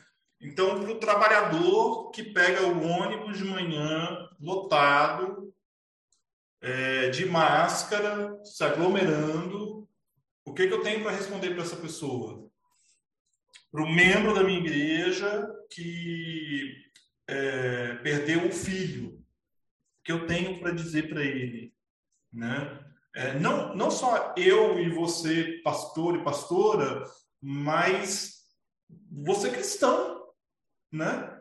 Então, 0.41 0.81
para 0.81 0.93
o 0.93 1.01
trabalhador 1.01 2.11
que 2.11 2.23
pega 2.23 2.67
o 2.67 2.83
ônibus 2.83 3.39
de 3.39 3.45
manhã 3.45 4.29
lotado, 4.39 5.55
é, 6.67 7.11
de 7.11 7.25
máscara, 7.27 8.37
se 8.45 8.65
aglomerando, 8.65 9.89
o 10.45 10.53
que, 10.53 10.67
que 10.67 10.75
eu 10.75 10.83
tenho 10.83 11.01
para 11.01 11.13
responder 11.13 11.51
para 11.51 11.63
essa 11.63 11.77
pessoa? 11.77 12.51
Para 13.71 13.85
o 13.85 13.89
membro 13.89 14.35
da 14.35 14.43
minha 14.43 14.59
igreja 14.59 15.49
que 15.73 16.75
é, 17.29 17.95
perdeu 17.99 18.49
o 18.49 18.53
filho, 18.53 19.25
que 20.05 20.11
eu 20.11 20.27
tenho 20.27 20.59
para 20.59 20.73
dizer 20.73 21.09
para 21.09 21.23
ele, 21.23 21.73
né? 22.33 22.85
É, 23.15 23.39
não, 23.39 23.75
não 23.77 23.89
só 23.89 24.35
eu 24.37 24.79
e 24.81 24.91
você, 24.91 25.61
pastor 25.63 26.17
e 26.17 26.25
pastora, 26.25 27.05
mas 27.41 28.43
você 29.09 29.51
cristão, 29.51 30.33
né? 30.93 31.33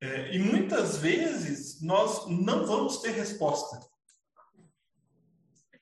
É, 0.00 0.34
e 0.34 0.38
muitas 0.38 0.96
vezes 0.96 1.82
nós 1.82 2.26
não 2.28 2.64
vamos 2.66 3.02
ter 3.02 3.10
resposta. 3.10 3.78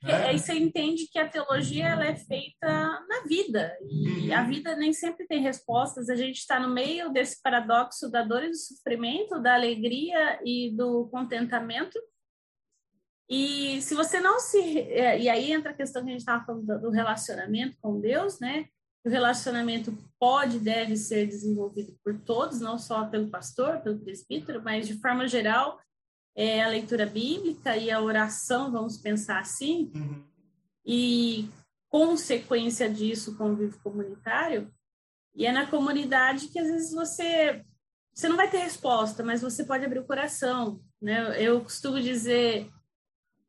Porque 0.00 0.12
né? 0.12 0.28
aí 0.28 0.38
você 0.38 0.54
entende 0.54 1.08
que 1.10 1.18
a 1.18 1.28
teologia 1.28 1.88
ela 1.88 2.04
é 2.04 2.14
feita 2.14 2.66
na 3.08 3.24
vida 3.26 3.76
e 3.82 4.28
uhum. 4.28 4.34
a 4.36 4.42
vida 4.44 4.76
nem 4.76 4.92
sempre 4.92 5.26
tem 5.26 5.42
respostas. 5.42 6.08
A 6.08 6.14
gente 6.14 6.36
está 6.36 6.60
no 6.60 6.72
meio 6.72 7.12
desse 7.12 7.40
paradoxo 7.42 8.10
da 8.10 8.22
dor 8.22 8.44
e 8.44 8.50
do 8.50 8.56
sofrimento, 8.56 9.40
da 9.40 9.54
alegria 9.54 10.38
e 10.44 10.70
do 10.76 11.08
contentamento. 11.08 11.98
E 13.28 13.80
se 13.82 13.94
você 13.94 14.20
não 14.20 14.38
se. 14.38 14.80
É, 14.80 15.18
e 15.18 15.28
aí 15.28 15.50
entra 15.50 15.72
a 15.72 15.76
questão 15.76 16.02
que 16.02 16.10
a 16.10 16.12
gente 16.12 16.20
estava 16.20 16.44
falando 16.44 16.80
do 16.80 16.90
relacionamento 16.90 17.76
com 17.80 18.00
Deus, 18.00 18.38
né? 18.38 18.66
O 19.04 19.08
relacionamento 19.08 19.96
pode, 20.18 20.58
deve 20.58 20.96
ser 20.96 21.26
desenvolvido 21.26 21.96
por 22.04 22.20
todos, 22.20 22.60
não 22.60 22.78
só 22.78 23.06
pelo 23.06 23.30
pastor, 23.30 23.80
pelo 23.80 24.00
presbítero, 24.00 24.62
mas 24.62 24.86
de 24.86 25.00
forma 25.00 25.26
geral, 25.28 25.78
é 26.36 26.62
a 26.62 26.68
leitura 26.68 27.06
bíblica 27.06 27.74
e 27.76 27.90
a 27.90 28.00
oração, 28.00 28.70
vamos 28.70 28.98
pensar 28.98 29.40
assim, 29.40 29.90
uhum. 29.94 30.22
e 30.84 31.48
consequência 31.88 32.90
disso, 32.90 33.32
o 33.32 33.36
convívio 33.36 33.80
comunitário. 33.82 34.70
E 35.34 35.46
é 35.46 35.52
na 35.52 35.66
comunidade 35.66 36.48
que 36.48 36.58
às 36.58 36.68
vezes 36.68 36.92
você 36.92 37.64
você 38.14 38.28
não 38.28 38.36
vai 38.36 38.50
ter 38.50 38.58
resposta, 38.58 39.22
mas 39.22 39.42
você 39.42 39.62
pode 39.64 39.84
abrir 39.84 39.98
o 39.98 40.06
coração, 40.06 40.80
né? 41.00 41.42
Eu 41.42 41.60
costumo 41.62 42.00
dizer 42.00 42.70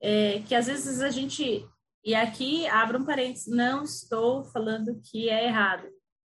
é, 0.02 0.40
que 0.42 0.54
às 0.54 0.68
vezes 0.68 1.02
a 1.02 1.10
gente 1.10 1.66
e 2.04 2.16
aqui 2.16 2.66
abro 2.68 3.00
um 3.00 3.06
parênteses, 3.06 3.48
não 3.48 3.84
estou 3.84 4.46
falando 4.46 5.02
que 5.04 5.30
é 5.30 5.46
errado, 5.46 5.90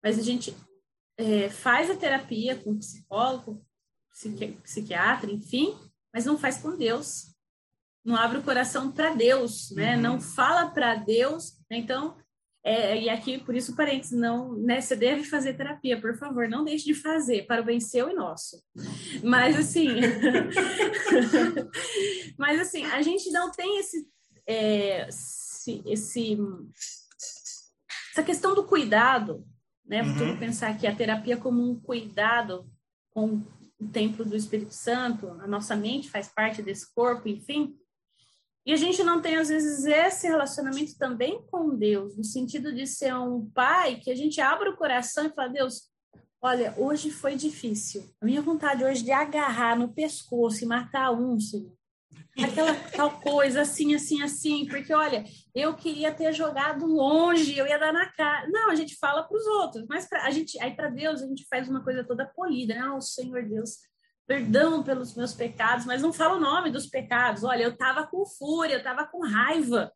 mas 0.02 0.19
a 0.19 0.23
gente 0.23 0.57
é, 1.16 1.49
faz 1.49 1.88
a 1.90 1.97
terapia 1.97 2.57
com 2.57 2.78
psicólogo, 2.78 3.64
psiqui, 4.11 4.52
psiquiatra, 4.62 5.30
enfim, 5.30 5.76
mas 6.12 6.25
não 6.25 6.38
faz 6.38 6.59
com 6.59 6.76
Deus. 6.76 7.35
Não 8.05 8.17
abre 8.17 8.38
o 8.38 8.43
coração 8.43 8.90
para 8.90 9.14
Deus, 9.14 9.71
né? 9.73 9.97
Uhum. 9.97 10.02
Não 10.02 10.21
fala 10.21 10.71
para 10.71 10.95
Deus. 10.95 11.59
Né? 11.71 11.79
Então, 11.79 12.17
é, 12.62 13.00
e 13.00 13.09
aqui, 13.09 13.38
por 13.38 13.55
isso, 13.55 13.75
parênteses, 13.75 14.19
não, 14.19 14.55
né, 14.55 14.81
você 14.81 14.95
deve 14.95 15.25
fazer 15.25 15.55
terapia, 15.55 15.99
por 15.99 16.17
favor, 16.19 16.47
não 16.47 16.62
deixe 16.62 16.85
de 16.85 16.95
fazer 16.95 17.47
para 17.47 17.62
o 17.62 17.64
bem 17.64 17.81
seu 17.81 18.11
e 18.11 18.12
nosso. 18.12 18.62
Mas 19.25 19.59
assim, 19.59 19.88
mas 22.37 22.61
assim, 22.61 22.85
a 22.85 23.00
gente 23.00 23.31
não 23.31 23.50
tem 23.50 23.79
esse, 23.79 24.07
é, 24.47 25.09
esse, 25.09 25.83
esse, 25.87 26.38
essa 28.12 28.23
questão 28.23 28.55
do 28.55 28.64
cuidado, 28.64 29.43
né? 29.87 30.02
Uhum. 30.02 30.38
pensar 30.38 30.76
que 30.79 30.87
a 30.87 30.95
terapia 30.95 31.38
como 31.38 31.62
um 31.62 31.81
cuidado 31.81 32.71
com 33.11 33.43
o 33.80 33.88
templo 33.88 34.25
do 34.25 34.37
Espírito 34.37 34.75
Santo, 34.75 35.28
a 35.40 35.46
nossa 35.46 35.75
mente 35.75 36.10
faz 36.10 36.28
parte 36.28 36.62
desse 36.62 36.92
corpo, 36.94 37.28
enfim. 37.28 37.75
E 38.66 38.72
a 38.72 38.76
gente 38.76 39.02
não 39.02 39.22
tem, 39.22 39.37
às 39.37 39.49
vezes, 39.49 39.87
esse 39.87 40.28
relacionamento 40.28 40.96
também 40.99 41.42
com 41.50 41.75
Deus, 41.75 42.16
no 42.16 42.22
sentido 42.22 42.75
de 42.75 42.87
ser 42.87 43.14
um 43.14 43.50
pai 43.50 43.96
que 43.96 44.10
a 44.10 44.14
gente 44.14 44.40
abre 44.40 44.68
o 44.68 44.76
coração 44.76 45.26
e 45.26 45.30
fala: 45.30 45.49
Deus, 45.49 45.90
olha, 46.42 46.75
hoje 46.76 47.10
foi 47.10 47.37
difícil. 47.37 48.04
A 48.20 48.26
minha 48.26 48.42
vontade 48.42 48.84
hoje 48.84 49.02
de 49.02 49.12
agarrar 49.12 49.78
no 49.78 49.92
pescoço 49.92 50.62
e 50.62 50.66
matar 50.66 51.10
um, 51.10 51.40
Senhor. 51.40 51.79
Aquela 52.43 52.75
tal 52.75 53.21
coisa, 53.21 53.62
assim, 53.62 53.95
assim, 53.95 54.23
assim, 54.23 54.67
porque 54.67 54.95
olha, 54.95 55.25
eu 55.55 55.75
queria 55.75 56.12
ter 56.12 56.33
jogado 56.33 56.87
longe, 56.87 57.57
eu 57.57 57.67
ia 57.67 57.79
dar 57.79 57.93
na 57.93 58.07
cara. 58.12 58.49
Não, 58.49 58.71
a 58.71 58.75
gente 58.75 58.97
fala 58.97 59.23
para 59.23 59.37
os 59.37 59.47
outros, 59.47 59.85
mas 59.88 60.09
pra, 60.09 60.25
a 60.25 60.31
gente, 60.31 60.59
aí 60.61 60.75
para 60.75 60.88
Deus 60.88 61.23
a 61.23 61.26
gente 61.26 61.47
faz 61.49 61.69
uma 61.69 61.83
coisa 61.83 62.05
toda 62.05 62.26
polida, 62.26 62.75
né? 62.75 62.88
Oh, 62.90 63.00
Senhor 63.00 63.47
Deus, 63.47 63.79
perdão 64.26 64.83
pelos 64.83 65.14
meus 65.14 65.35
pecados, 65.35 65.85
mas 65.85 66.02
não 66.02 66.12
fala 66.12 66.37
o 66.37 66.40
nome 66.40 66.71
dos 66.71 66.87
pecados. 66.87 67.43
Olha, 67.43 67.64
eu 67.64 67.71
estava 67.71 68.07
com 68.07 68.25
fúria, 68.25 68.75
eu 68.75 68.79
estava 68.79 69.05
com 69.07 69.26
raiva, 69.26 69.93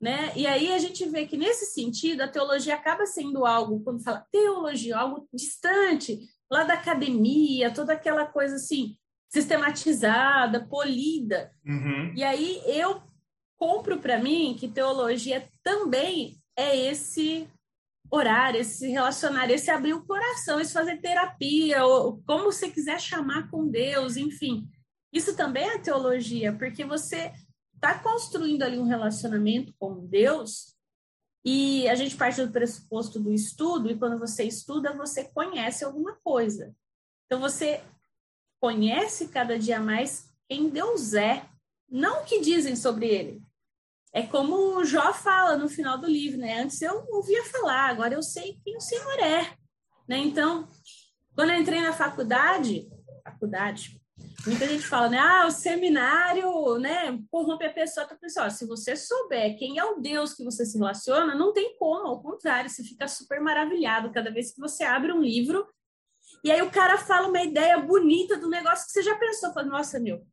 né? 0.00 0.32
E 0.36 0.46
aí 0.46 0.72
a 0.72 0.78
gente 0.78 1.04
vê 1.08 1.26
que 1.26 1.36
nesse 1.36 1.66
sentido 1.66 2.22
a 2.22 2.28
teologia 2.28 2.76
acaba 2.76 3.04
sendo 3.04 3.44
algo, 3.44 3.82
quando 3.82 4.02
fala 4.02 4.26
teologia, 4.30 4.96
algo 4.96 5.28
distante, 5.34 6.20
lá 6.50 6.62
da 6.62 6.74
academia, 6.74 7.74
toda 7.74 7.92
aquela 7.92 8.26
coisa 8.26 8.54
assim, 8.56 8.96
sistematizada, 9.28 10.66
polida. 10.66 11.52
Uhum. 11.64 12.12
E 12.14 12.24
aí 12.24 12.62
eu 12.66 13.02
compro 13.56 13.98
para 13.98 14.18
mim 14.18 14.56
que 14.58 14.68
teologia 14.68 15.48
também 15.62 16.40
é 16.56 16.76
esse 16.76 17.48
orar, 18.10 18.54
esse 18.54 18.78
se 18.78 18.88
relacionar, 18.88 19.50
esse 19.50 19.70
abrir 19.70 19.92
o 19.92 20.06
coração, 20.06 20.58
esse 20.58 20.72
fazer 20.72 20.96
terapia, 20.98 21.84
ou 21.84 22.22
como 22.26 22.44
você 22.44 22.70
quiser 22.70 22.98
chamar 23.00 23.50
com 23.50 23.68
Deus, 23.68 24.16
enfim. 24.16 24.66
Isso 25.12 25.36
também 25.36 25.68
é 25.68 25.78
teologia, 25.78 26.52
porque 26.52 26.84
você 26.84 27.32
está 27.74 27.98
construindo 27.98 28.62
ali 28.62 28.78
um 28.78 28.86
relacionamento 28.86 29.74
com 29.78 30.06
Deus 30.06 30.74
e 31.44 31.88
a 31.88 31.94
gente 31.94 32.16
parte 32.16 32.42
do 32.42 32.52
pressuposto 32.52 33.20
do 33.20 33.32
estudo, 33.32 33.90
e 33.90 33.98
quando 33.98 34.18
você 34.18 34.44
estuda, 34.44 34.96
você 34.96 35.24
conhece 35.24 35.84
alguma 35.84 36.16
coisa. 36.24 36.74
Então 37.26 37.40
você 37.40 37.82
conhece 38.60 39.28
cada 39.28 39.58
dia 39.58 39.80
mais 39.80 40.28
quem 40.48 40.68
Deus 40.68 41.14
é, 41.14 41.46
não 41.88 42.22
o 42.22 42.24
que 42.24 42.40
dizem 42.40 42.74
sobre 42.76 43.06
ele. 43.06 43.42
é 44.12 44.22
como 44.22 44.78
o 44.78 44.84
Jó 44.84 45.12
fala 45.12 45.56
no 45.56 45.68
final 45.68 45.98
do 45.98 46.06
livro, 46.06 46.38
né? 46.38 46.60
Antes 46.60 46.80
eu 46.80 47.06
ouvia 47.10 47.44
falar, 47.44 47.90
agora 47.90 48.14
eu 48.14 48.22
sei 48.22 48.58
quem 48.64 48.76
o 48.76 48.80
Senhor 48.80 49.18
é, 49.20 49.54
né? 50.08 50.16
Então, 50.18 50.68
quando 51.34 51.50
eu 51.50 51.60
entrei 51.60 51.80
na 51.82 51.92
faculdade, 51.92 52.88
faculdade, 53.22 54.00
muita 54.46 54.66
gente 54.66 54.86
fala, 54.86 55.08
né? 55.08 55.18
Ah, 55.18 55.46
o 55.46 55.50
seminário, 55.50 56.78
né? 56.78 57.18
Corrompe 57.30 57.66
a 57.66 57.72
pessoa. 57.72 58.06
A 58.06 58.16
pessoa, 58.16 58.50
se 58.50 58.66
você 58.66 58.96
souber 58.96 59.56
quem 59.58 59.78
é 59.78 59.84
o 59.84 60.00
Deus 60.00 60.34
que 60.34 60.42
você 60.42 60.64
se 60.64 60.78
relaciona, 60.78 61.34
não 61.34 61.52
tem 61.52 61.76
como, 61.76 62.08
ao 62.08 62.22
contrário, 62.22 62.70
você 62.70 62.82
fica 62.82 63.06
super 63.06 63.40
maravilhado 63.40 64.10
cada 64.10 64.30
vez 64.30 64.52
que 64.52 64.60
você 64.60 64.84
abre 64.84 65.12
um 65.12 65.22
livro. 65.22 65.66
E 66.44 66.50
aí 66.50 66.62
o 66.62 66.70
cara 66.70 66.98
fala 66.98 67.28
uma 67.28 67.42
ideia 67.42 67.78
bonita 67.78 68.36
do 68.36 68.48
negócio 68.48 68.86
que 68.86 68.92
você 68.92 69.02
já 69.02 69.16
pensou, 69.16 69.52
fala, 69.52 69.66
nossa, 69.66 69.98
meu, 69.98 70.24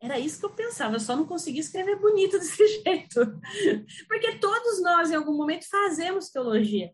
era 0.00 0.18
isso 0.18 0.40
que 0.40 0.46
eu 0.46 0.50
pensava, 0.50 0.96
eu 0.96 1.00
só 1.00 1.14
não 1.14 1.24
conseguia 1.24 1.60
escrever 1.60 1.96
bonito 1.96 2.36
desse 2.40 2.66
jeito. 2.82 3.20
Porque 4.08 4.38
todos 4.38 4.82
nós, 4.82 5.10
em 5.10 5.14
algum 5.14 5.36
momento, 5.36 5.68
fazemos 5.68 6.28
teologia. 6.28 6.90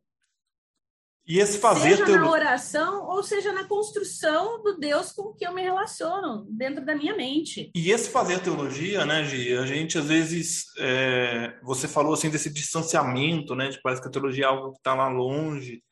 E 1.29 1.38
esse 1.38 1.59
fazer 1.59 1.91
seja 1.91 2.07
teolo... 2.07 2.23
na 2.23 2.31
oração 2.31 3.07
ou 3.07 3.23
seja 3.23 3.53
na 3.53 3.65
construção 3.65 4.62
do 4.62 4.79
Deus 4.79 5.12
com 5.12 5.35
que 5.35 5.47
eu 5.47 5.53
me 5.53 5.61
relaciono 5.61 6.47
dentro 6.49 6.83
da 6.83 6.97
minha 6.97 7.15
mente. 7.15 7.71
E 7.75 7.91
esse 7.91 8.09
fazer 8.09 8.41
teologia, 8.41 9.05
né, 9.05 9.23
Gi? 9.25 9.55
A 9.55 9.67
gente 9.67 9.99
às 9.99 10.07
vezes 10.07 10.65
é... 10.79 11.59
você 11.62 11.87
falou 11.87 12.15
assim 12.15 12.31
desse 12.31 12.50
distanciamento, 12.50 13.55
né? 13.55 13.69
De 13.69 13.79
parece 13.83 14.00
que 14.00 14.09
a 14.09 14.11
teologia 14.11 14.45
é 14.45 14.49
algo 14.49 14.73
que 14.73 14.79
está 14.79 14.95
lá 14.95 15.09
longe. 15.09 15.83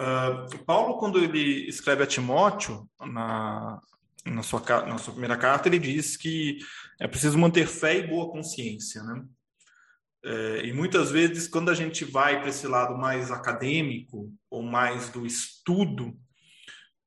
Uh, 0.00 0.64
Paulo, 0.64 0.96
quando 0.96 1.18
ele 1.18 1.68
escreve 1.68 2.02
a 2.02 2.06
Timóteo 2.06 2.88
na, 2.98 3.78
na 4.24 4.42
sua, 4.42 4.60
na 4.86 4.96
sua 4.96 5.12
primeira 5.12 5.36
carta, 5.36 5.68
ele 5.68 5.78
diz 5.78 6.16
que 6.16 6.58
é 6.98 7.06
preciso 7.06 7.36
manter 7.36 7.66
fé 7.66 7.98
e 7.98 8.06
boa 8.06 8.30
consciência, 8.32 9.02
né? 9.02 9.22
É, 10.22 10.66
e 10.66 10.72
muitas 10.72 11.10
vezes, 11.10 11.48
quando 11.48 11.70
a 11.70 11.74
gente 11.74 12.04
vai 12.04 12.40
para 12.40 12.50
esse 12.50 12.66
lado 12.66 12.96
mais 12.96 13.30
acadêmico 13.30 14.32
ou 14.50 14.62
mais 14.62 15.08
do 15.08 15.26
estudo, 15.26 16.14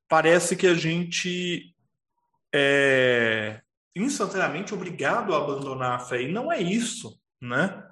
parece 0.08 0.56
que 0.56 0.66
a 0.66 0.74
gente 0.74 1.76
é 2.54 3.62
instantaneamente 3.96 4.74
obrigado 4.74 5.34
a 5.34 5.38
abandonar 5.38 5.94
a 5.94 6.00
fé. 6.00 6.24
E 6.24 6.32
não 6.32 6.52
é 6.52 6.60
isso, 6.62 7.20
né? 7.42 7.84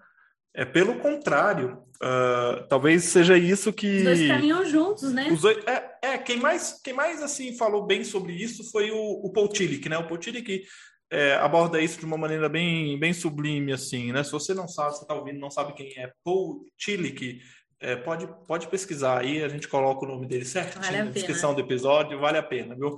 É 0.54 0.66
pelo 0.66 1.00
contrário. 1.00 1.82
Uh, 2.02 2.68
talvez 2.68 3.06
seja 3.06 3.38
isso 3.38 3.72
que. 3.72 3.98
Os 3.98 4.04
dois 4.04 4.28
caminham 4.28 4.66
juntos, 4.66 5.14
né? 5.14 5.30
Dois, 5.40 5.58
é, 5.68 5.98
é, 6.02 6.18
quem 6.18 6.38
mais, 6.38 6.80
quem 6.84 6.94
mais 6.94 7.22
assim 7.22 7.56
falou 7.56 7.86
bem 7.86 8.04
sobre 8.04 8.34
isso 8.34 8.70
foi 8.72 8.92
o, 8.92 8.98
o 8.98 9.32
Paul 9.32 9.48
Tillich, 9.48 9.88
né? 9.88 9.98
O 9.98 10.08
Paul 10.08 10.18
Tillich 10.18 10.66
é, 11.12 11.36
aborda 11.36 11.80
isso 11.80 12.00
de 12.00 12.06
uma 12.06 12.18
maneira 12.18 12.50
bem, 12.50 12.98
bem 13.00 13.14
sublime, 13.14 13.72
assim, 13.72 14.12
né? 14.12 14.24
Se 14.24 14.32
você 14.32 14.54
não 14.54 14.68
sabe, 14.68 14.96
você 14.96 15.04
está 15.04 15.14
ouvindo, 15.14 15.40
não 15.40 15.52
sabe 15.52 15.74
quem 15.74 15.94
é 15.98 16.12
Paul 16.24 16.66
Tillich, 16.78 17.40
é, 17.80 17.96
pode, 17.96 18.28
pode 18.48 18.68
pesquisar 18.68 19.20
aí, 19.20 19.44
a 19.44 19.48
gente 19.50 19.68
coloca 19.68 20.06
o 20.06 20.08
nome 20.08 20.26
dele 20.26 20.46
certinho 20.46 20.84
vale 20.84 21.04
na 21.04 21.12
descrição 21.12 21.54
do 21.54 21.62
episódio, 21.62 22.20
vale 22.20 22.38
a 22.38 22.44
pena, 22.44 22.76
viu? 22.76 22.98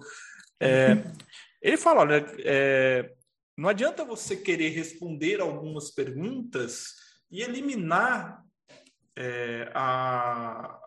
É, 0.60 0.98
ele 1.62 1.78
fala, 1.78 2.02
olha, 2.02 2.26
é, 2.40 3.12
não 3.58 3.70
adianta 3.70 4.06
você 4.06 4.36
querer 4.38 4.70
responder 4.70 5.42
algumas 5.42 5.92
perguntas 5.92 7.03
e 7.34 7.42
eliminar 7.42 8.44
é, 9.18 9.72
a, 9.74 10.80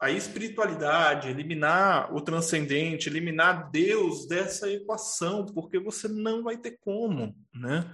a 0.00 0.10
espiritualidade, 0.10 1.28
eliminar 1.28 2.14
o 2.14 2.22
transcendente, 2.22 3.10
eliminar 3.10 3.70
Deus 3.70 4.26
dessa 4.26 4.70
equação, 4.72 5.44
porque 5.44 5.78
você 5.78 6.08
não 6.08 6.42
vai 6.42 6.56
ter 6.56 6.78
como, 6.80 7.36
né? 7.54 7.84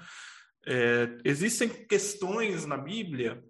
É, 0.65 1.19
existem 1.25 1.69
questões 1.69 2.65
na 2.65 2.77
Bíblia 2.77 3.43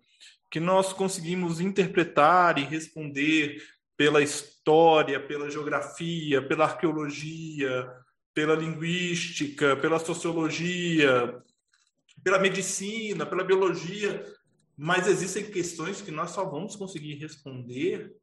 que 0.50 0.58
nós 0.58 0.90
conseguimos 0.92 1.60
interpretar 1.60 2.58
e 2.58 2.64
responder 2.64 3.62
pela 3.94 4.22
história, 4.22 5.20
pela 5.20 5.50
geografia, 5.50 6.40
pela 6.40 6.64
arqueologia, 6.64 7.90
pela 8.34 8.54
linguística, 8.54 9.76
pela 9.76 9.98
sociologia, 9.98 11.42
pela 12.22 12.38
medicina, 12.38 13.26
pela 13.26 13.44
biologia, 13.44 14.22
mas 14.76 15.06
existem 15.06 15.50
questões 15.50 16.02
que 16.02 16.10
nós 16.10 16.30
só 16.30 16.44
vamos 16.44 16.76
conseguir 16.76 17.14
responder 17.14 18.14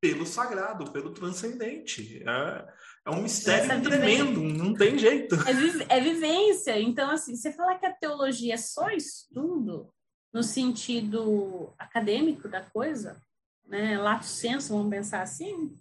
pelo 0.00 0.26
sagrado, 0.26 0.90
pelo 0.90 1.12
transcendente. 1.12 2.22
É, 2.26 2.68
é 3.06 3.10
um 3.10 3.22
mistério 3.22 3.70
Essa 3.70 3.80
tremendo, 3.80 4.42
não 4.42 4.74
tem 4.74 4.98
jeito. 4.98 5.34
É, 5.46 5.52
vi 5.52 5.86
é, 5.88 6.00
vivência. 6.00 6.80
Então, 6.80 7.10
assim, 7.10 7.36
você 7.36 7.52
falar 7.52 7.78
que 7.78 7.86
a 7.86 7.92
teologia 7.92 8.54
é 8.54 8.56
só 8.56 8.90
estudo, 8.90 9.92
no 10.32 10.42
sentido 10.42 11.74
acadêmico 11.78 12.48
da 12.48 12.62
coisa, 12.62 13.20
né, 13.66 13.98
lato 13.98 14.24
senso, 14.24 14.72
vamos 14.72 14.90
pensar 14.90 15.22
assim, 15.22 15.76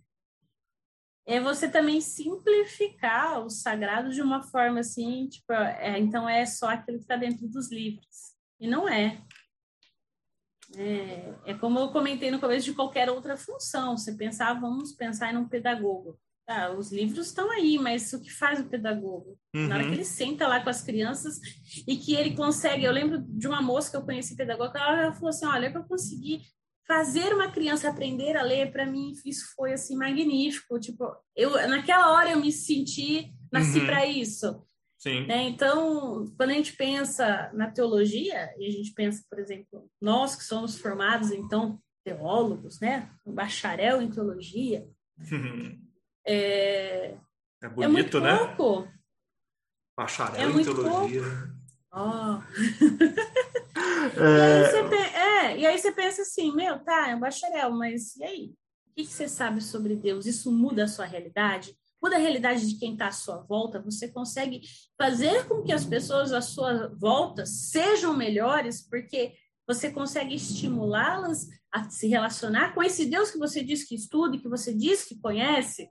é 1.25 1.39
você 1.39 1.69
também 1.69 2.01
simplificar 2.01 3.45
o 3.45 3.49
sagrado 3.49 4.11
de 4.11 4.21
uma 4.21 4.41
forma 4.41 4.79
assim, 4.79 5.27
tipo, 5.27 5.53
é, 5.53 5.99
então 5.99 6.27
é 6.27 6.45
só 6.45 6.69
aquilo 6.69 6.97
que 6.97 7.03
está 7.03 7.15
dentro 7.15 7.47
dos 7.47 7.71
livros. 7.71 8.33
E 8.59 8.67
não 8.67 8.89
é. 8.89 9.21
É, 10.75 11.33
é 11.45 11.53
como 11.53 11.79
eu 11.79 11.89
comentei 11.89 12.29
no 12.29 12.39
começo 12.39 12.65
de 12.65 12.73
qualquer 12.73 13.09
outra 13.09 13.35
função. 13.35 13.97
Você 13.97 14.13
pensar, 14.13 14.59
vamos 14.59 14.93
pensar 14.93 15.33
em 15.33 15.37
um 15.37 15.47
pedagogo. 15.47 16.19
Tá, 16.45 16.71
os 16.71 16.91
livros 16.91 17.27
estão 17.27 17.51
aí, 17.51 17.77
mas 17.77 18.11
o 18.11 18.19
que 18.19 18.31
faz 18.31 18.59
o 18.59 18.67
pedagogo? 18.67 19.37
Uhum. 19.55 19.67
Na 19.67 19.75
hora 19.75 19.83
que 19.83 19.89
uhum. 19.89 19.95
ele 19.95 20.05
senta 20.05 20.47
lá 20.47 20.59
com 20.59 20.69
as 20.69 20.81
crianças 20.81 21.39
e 21.87 21.95
que 21.95 22.15
ele 22.15 22.35
consegue. 22.35 22.83
Eu 22.83 22.91
lembro 22.91 23.21
de 23.21 23.47
uma 23.47 23.61
moça 23.61 23.91
que 23.91 23.97
eu 23.97 24.01
conheci 24.01 24.35
pedagoga, 24.35 24.79
ela 24.79 25.13
falou 25.13 25.29
assim: 25.29 25.45
olha, 25.45 25.71
eu 25.71 25.83
consegui 25.83 26.41
fazer 26.87 27.35
uma 27.35 27.51
criança 27.51 27.87
aprender 27.87 28.35
a 28.35 28.41
ler, 28.41 28.71
para 28.71 28.83
mim 28.83 29.13
isso 29.23 29.53
foi 29.55 29.73
assim 29.73 29.95
magnífico. 29.95 30.79
Tipo, 30.79 31.15
eu 31.35 31.51
naquela 31.67 32.13
hora 32.13 32.31
eu 32.31 32.39
me 32.39 32.51
senti, 32.51 33.31
nasci 33.51 33.81
uhum. 33.81 33.85
para 33.85 34.07
isso. 34.07 34.59
Sim. 34.99 35.25
Né? 35.25 35.43
Então, 35.43 36.25
quando 36.35 36.49
a 36.49 36.53
gente 36.53 36.75
pensa 36.75 37.49
na 37.53 37.71
teologia, 37.71 38.53
e 38.57 38.67
a 38.67 38.71
gente 38.71 38.93
pensa, 38.93 39.23
por 39.29 39.39
exemplo, 39.39 39.89
nós 40.01 40.35
que 40.35 40.43
somos 40.43 40.77
formados, 40.77 41.31
então, 41.31 41.81
teólogos, 42.03 42.81
né? 42.81 43.09
Um 43.25 43.33
bacharel 43.33 44.01
em 44.01 44.09
teologia, 44.11 44.85
é, 46.27 47.17
é 47.61 47.69
bonito, 47.69 48.17
é 48.17 48.21
né? 48.21 48.55
Pouco. 48.55 48.91
Bacharel 49.97 50.49
é 50.49 50.51
em 50.51 50.63
teologia. 50.63 51.23
Oh. 51.93 52.41
é... 54.19 54.69
E, 54.69 54.95
aí 54.95 55.15
é, 55.15 55.57
e 55.59 55.65
aí 55.65 55.79
você 55.79 55.93
pensa 55.93 56.23
assim, 56.23 56.53
meu, 56.53 56.77
tá, 56.79 57.09
é 57.09 57.15
um 57.15 57.19
bacharel, 57.19 57.71
mas 57.71 58.17
e 58.17 58.23
aí? 58.23 58.53
O 58.87 58.95
que, 58.95 59.05
que 59.05 59.13
você 59.13 59.29
sabe 59.29 59.61
sobre 59.61 59.95
Deus? 59.95 60.25
Isso 60.25 60.51
muda 60.51 60.83
a 60.83 60.87
sua 60.89 61.05
realidade? 61.05 61.78
Muda 62.01 62.15
a 62.15 62.19
realidade 62.19 62.67
de 62.67 62.79
quem 62.79 62.93
está 62.93 63.07
à 63.07 63.11
sua 63.11 63.37
volta, 63.37 63.81
você 63.81 64.07
consegue 64.07 64.61
fazer 64.97 65.47
com 65.47 65.61
que 65.61 65.71
as 65.71 65.85
pessoas 65.85 66.31
à 66.31 66.41
sua 66.41 66.87
volta 66.95 67.45
sejam 67.45 68.15
melhores, 68.15 68.81
porque 68.81 69.33
você 69.67 69.91
consegue 69.91 70.35
estimulá-las 70.35 71.47
a 71.71 71.89
se 71.89 72.07
relacionar 72.07 72.73
com 72.73 72.81
esse 72.81 73.05
Deus 73.05 73.29
que 73.29 73.37
você 73.37 73.63
diz 73.63 73.83
que 73.83 73.95
estuda, 73.95 74.37
que 74.37 74.49
você 74.49 74.73
diz 74.73 75.03
que 75.03 75.19
conhece. 75.19 75.87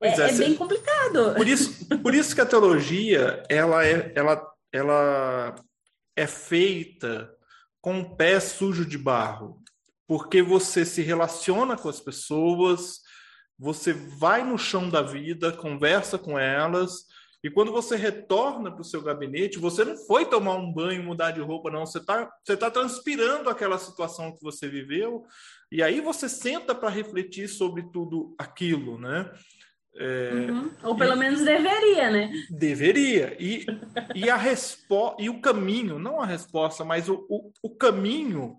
É, 0.00 0.08
é, 0.08 0.30
é, 0.30 0.32
bem 0.32 0.54
complicado. 0.54 1.34
Por 1.34 1.48
isso, 1.48 1.86
por 2.02 2.14
isso 2.14 2.34
que 2.34 2.40
a 2.40 2.46
teologia 2.46 3.42
ela 3.48 3.84
é, 3.84 4.12
ela, 4.14 4.48
ela 4.72 5.54
é 6.14 6.26
feita 6.26 7.28
com 7.80 8.00
o 8.00 8.16
pé 8.16 8.38
sujo 8.38 8.84
de 8.84 8.96
barro, 8.96 9.60
porque 10.06 10.40
você 10.40 10.84
se 10.84 11.02
relaciona 11.02 11.76
com 11.76 11.88
as 11.88 12.00
pessoas, 12.00 13.00
você 13.58 13.92
vai 13.92 14.44
no 14.44 14.56
chão 14.56 14.88
da 14.88 15.02
vida, 15.02 15.52
conversa 15.52 16.16
com 16.16 16.38
elas, 16.38 17.06
e 17.42 17.48
quando 17.48 17.70
você 17.70 17.96
retorna 17.96 18.70
para 18.70 18.80
o 18.80 18.84
seu 18.84 19.00
gabinete, 19.00 19.58
você 19.58 19.84
não 19.84 19.96
foi 19.96 20.26
tomar 20.26 20.56
um 20.56 20.72
banho, 20.72 21.04
mudar 21.04 21.30
de 21.30 21.40
roupa, 21.40 21.70
não. 21.70 21.86
Você 21.86 21.98
está 21.98 22.30
você 22.44 22.56
tá 22.56 22.70
transpirando 22.70 23.48
aquela 23.48 23.78
situação 23.78 24.34
que 24.34 24.42
você 24.42 24.68
viveu, 24.68 25.24
e 25.70 25.82
aí 25.82 26.00
você 26.00 26.28
senta 26.28 26.74
para 26.74 26.88
refletir 26.88 27.48
sobre 27.48 27.84
tudo 27.92 28.34
aquilo, 28.38 28.98
né? 28.98 29.30
É, 29.96 30.30
uhum. 30.50 30.70
Ou 30.82 30.96
pelo 30.96 31.14
e, 31.14 31.18
menos 31.18 31.42
deveria, 31.42 32.10
né? 32.10 32.30
Deveria. 32.50 33.36
E, 33.40 33.66
e 34.14 34.30
a 34.30 34.36
resposta, 34.36 35.22
e 35.22 35.28
o 35.28 35.40
caminho, 35.40 35.98
não 35.98 36.20
a 36.20 36.26
resposta, 36.26 36.84
mas 36.84 37.08
o, 37.08 37.26
o, 37.28 37.52
o 37.62 37.70
caminho 37.70 38.56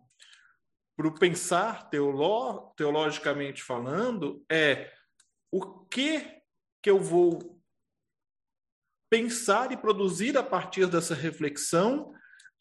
para 1.00 1.08
o 1.08 1.14
pensar 1.14 1.90
teolo, 1.90 2.74
teologicamente 2.76 3.64
falando 3.64 4.44
é 4.52 4.92
o 5.50 5.86
que 5.86 6.42
que 6.84 6.90
eu 6.90 7.00
vou 7.00 7.58
pensar 9.10 9.72
e 9.72 9.78
produzir 9.78 10.38
a 10.38 10.44
partir 10.44 10.88
dessa 10.88 11.16
reflexão 11.16 12.12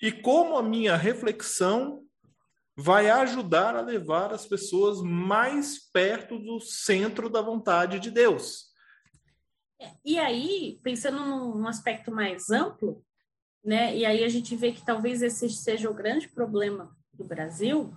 e 0.01 0.13
como 0.13 0.57
a 0.57 0.63
minha 0.63 0.95
reflexão 0.95 2.07
vai 2.77 3.11
ajudar 3.11 3.75
a 3.75 3.81
levar 3.81 4.33
as 4.33 4.47
pessoas 4.47 5.03
mais 5.03 5.91
perto 5.91 6.39
do 6.39 6.61
centro 6.61 7.29
da 7.29 7.43
vontade 7.43 7.99
de 7.99 8.09
Deus. 8.09 8.69
E 10.05 10.17
aí, 10.17 10.79
pensando 10.85 11.19
num 11.27 11.67
aspecto 11.67 12.13
mais 12.13 12.51
amplo, 12.51 13.05
né? 13.65 13.97
E 13.97 14.07
aí 14.07 14.23
a 14.23 14.29
gente 14.29 14.55
vê 14.55 14.71
que 14.71 14.85
talvez 14.85 15.23
esse 15.23 15.51
seja 15.51 15.91
o 15.91 15.95
grande 15.95 16.29
problema 16.29 16.97
do 17.13 17.25
Brasil, 17.25 17.93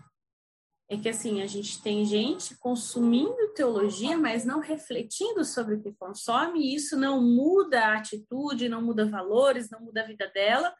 é 0.91 0.97
que 0.97 1.07
assim, 1.07 1.41
a 1.41 1.47
gente 1.47 1.81
tem 1.81 2.03
gente 2.03 2.53
consumindo 2.57 3.53
teologia, 3.55 4.17
mas 4.17 4.43
não 4.43 4.59
refletindo 4.59 5.45
sobre 5.45 5.75
o 5.75 5.81
que 5.81 5.93
consome, 5.93 6.59
e 6.59 6.75
isso 6.75 6.97
não 6.97 7.23
muda 7.23 7.79
a 7.79 7.97
atitude, 7.97 8.67
não 8.67 8.81
muda 8.81 9.05
valores, 9.05 9.69
não 9.69 9.79
muda 9.79 10.01
a 10.01 10.05
vida 10.05 10.29
dela. 10.35 10.75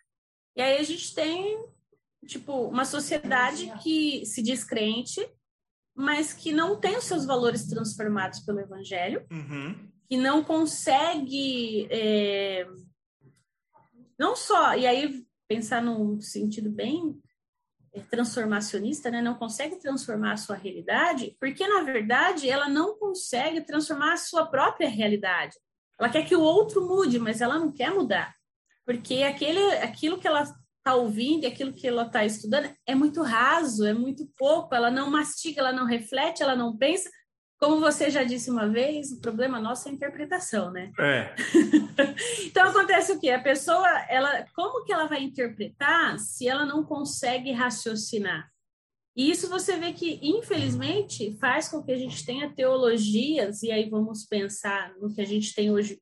E 0.54 0.62
aí 0.62 0.78
a 0.78 0.84
gente 0.84 1.16
tem, 1.16 1.66
tipo, 2.28 2.52
uma 2.68 2.84
sociedade 2.84 3.72
que 3.82 4.26
se 4.26 4.44
diz 4.44 4.66
crente, 4.66 5.26
mas 5.96 6.34
que 6.34 6.52
não 6.52 6.78
tem 6.78 6.98
os 6.98 7.06
seus 7.06 7.26
valores 7.26 7.66
transformados 7.66 8.42
pelo 8.42 8.60
evangelho, 8.60 9.26
uhum. 9.32 9.90
que 10.10 10.18
não 10.18 10.44
consegue. 10.44 11.88
É, 11.90 12.68
não 14.20 14.36
só, 14.36 14.76
e 14.76 14.86
aí 14.86 15.26
pensar 15.48 15.82
num 15.82 16.20
sentido 16.20 16.70
bem 16.70 17.18
transformacionista, 18.10 19.12
né, 19.12 19.22
não 19.22 19.36
consegue 19.36 19.76
transformar 19.78 20.34
a 20.34 20.38
sua 20.38 20.56
realidade, 20.56 21.36
porque 21.40 21.68
na 21.68 21.82
verdade 21.84 22.50
ela 22.50 22.70
não 22.70 22.98
consegue 22.98 23.62
transformar 23.62 24.14
a 24.14 24.18
sua 24.18 24.46
própria 24.46 24.90
realidade. 24.90 25.58
Ela 26.00 26.10
quer 26.10 26.26
que 26.26 26.36
o 26.36 26.42
outro 26.42 26.88
mude, 26.88 27.20
mas 27.20 27.42
ela 27.42 27.60
não 27.60 27.72
quer 27.72 27.92
mudar, 27.92 28.34
porque 28.86 29.24
aquele, 29.24 29.62
aquilo 29.78 30.18
que 30.18 30.28
ela 30.28 30.44
está 30.82 30.96
ouvindo 30.96 31.44
e 31.44 31.48
aquilo 31.48 31.74
que 31.74 31.88
ela 31.88 32.08
está 32.08 32.26
estudando 32.26 32.70
é 32.88 32.96
muito 32.96 33.22
raso, 33.22 33.86
é 33.86 33.94
muito 33.94 34.28
pouco. 34.36 34.74
Ela 34.74 34.90
não 34.90 35.12
mastiga, 35.12 35.62
ela 35.62 35.72
não 35.72 35.86
reflete, 35.86 36.42
ela 36.42 36.56
não 36.56 36.76
pensa. 36.76 37.10
Como 37.62 37.80
você 37.80 38.10
já 38.10 38.24
disse 38.24 38.50
uma 38.50 38.68
vez, 38.68 39.12
o 39.12 39.22
problema 39.22 39.60
nosso 39.60 39.88
é 39.88 39.92
a 39.92 39.94
interpretação, 39.94 40.72
né? 40.72 40.92
É. 41.00 41.36
então 42.48 42.68
acontece 42.68 43.12
o 43.12 43.20
quê? 43.20 43.30
A 43.30 43.40
pessoa, 43.40 43.88
ela, 44.10 44.48
como 44.56 44.84
que 44.84 44.92
ela 44.92 45.06
vai 45.06 45.22
interpretar 45.22 46.18
se 46.18 46.48
ela 46.48 46.66
não 46.66 46.84
consegue 46.84 47.52
raciocinar? 47.52 48.50
E 49.16 49.30
isso 49.30 49.48
você 49.48 49.78
vê 49.78 49.94
que, 49.94 50.20
infelizmente, 50.24 51.38
faz 51.38 51.70
com 51.70 51.84
que 51.84 51.92
a 51.92 51.98
gente 51.98 52.26
tenha 52.26 52.52
teologias, 52.52 53.62
e 53.62 53.72
aí 53.72 53.88
vamos 53.88 54.26
pensar 54.26 54.96
no 54.98 55.14
que 55.14 55.22
a 55.22 55.26
gente 55.26 55.54
tem 55.54 55.70
hoje 55.72 56.02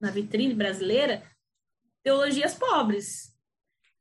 na 0.00 0.10
vitrine 0.10 0.54
brasileira, 0.54 1.22
teologias 2.02 2.52
pobres 2.52 3.32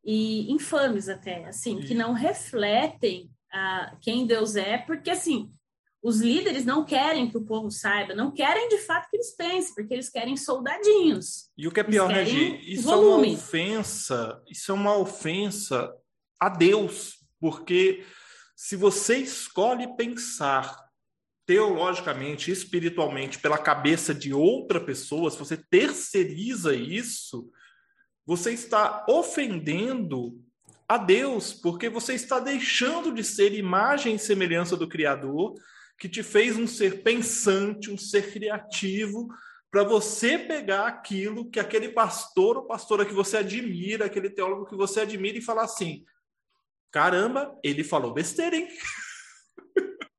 e 0.04 0.52
infames 0.52 1.08
até, 1.08 1.46
assim, 1.46 1.82
que 1.82 1.94
não 1.94 2.14
refletem 2.14 3.30
a 3.52 3.96
quem 4.02 4.26
Deus 4.26 4.56
é, 4.56 4.80
porque 4.80 5.12
assim, 5.12 5.52
os 6.06 6.22
líderes 6.22 6.64
não 6.64 6.86
querem 6.86 7.28
que 7.28 7.36
o 7.36 7.44
povo 7.44 7.72
saiba, 7.72 8.14
não 8.14 8.30
querem 8.30 8.70
de 8.70 8.78
fato 8.78 9.10
que 9.10 9.18
eles 9.18 9.36
pensem, 9.36 9.74
porque 9.74 9.92
eles 9.92 10.08
querem 10.08 10.38
soldadinhos. 10.38 11.50
E 11.58 11.68
o 11.68 11.72
que 11.72 11.80
é 11.80 11.84
pior, 11.84 12.08
né, 12.10 12.24
Gi? 12.24 12.62
Isso 12.74 12.84
volume. 12.84 13.30
é 13.30 13.32
uma 13.32 13.38
ofensa, 13.40 14.44
isso 14.48 14.72
é 14.72 14.76
uma 14.76 14.96
ofensa 14.96 15.92
a 16.40 16.48
Deus, 16.48 17.26
porque 17.40 18.06
se 18.56 18.76
você 18.76 19.18
escolhe 19.18 19.98
pensar 19.98 20.78
teologicamente, 21.44 22.52
espiritualmente, 22.52 23.40
pela 23.40 23.58
cabeça 23.58 24.14
de 24.14 24.32
outra 24.32 24.80
pessoa, 24.80 25.32
se 25.32 25.40
você 25.40 25.58
terceiriza 25.58 26.76
isso, 26.76 27.50
você 28.28 28.52
está 28.52 29.04
ofendendo 29.10 30.40
a 30.88 31.00
Deus, 31.00 31.52
porque 31.52 31.90
você 31.90 32.14
está 32.14 32.40
deixando 32.40 33.12
de 33.12 33.24
ser 33.24 33.56
imagem 33.56 34.14
e 34.14 34.20
semelhança 34.20 34.78
do 34.78 34.88
Criador 34.88 35.56
que 35.98 36.10
te 36.10 36.22
fez 36.22 36.58
um 36.58 36.68
ser 36.68 37.04
pensante, 37.04 37.92
um 37.92 37.98
ser 37.98 38.32
criativo, 38.32 39.28
para 39.72 39.84
você 39.84 40.38
pegar 40.38 40.88
aquilo 40.88 41.50
que 41.50 41.60
aquele 41.60 41.90
pastor 41.90 42.58
ou 42.58 42.66
pastora 42.66 43.06
que 43.06 43.14
você 43.14 43.38
admira, 43.38 44.06
aquele 44.06 44.30
teólogo 44.30 44.66
que 44.66 44.76
você 44.76 45.02
admira 45.02 45.38
e 45.38 45.42
falar 45.42 45.64
assim: 45.64 46.06
caramba, 46.92 47.58
ele 47.62 47.84
falou 47.84 48.14
besteira, 48.14 48.56
hein? 48.56 48.68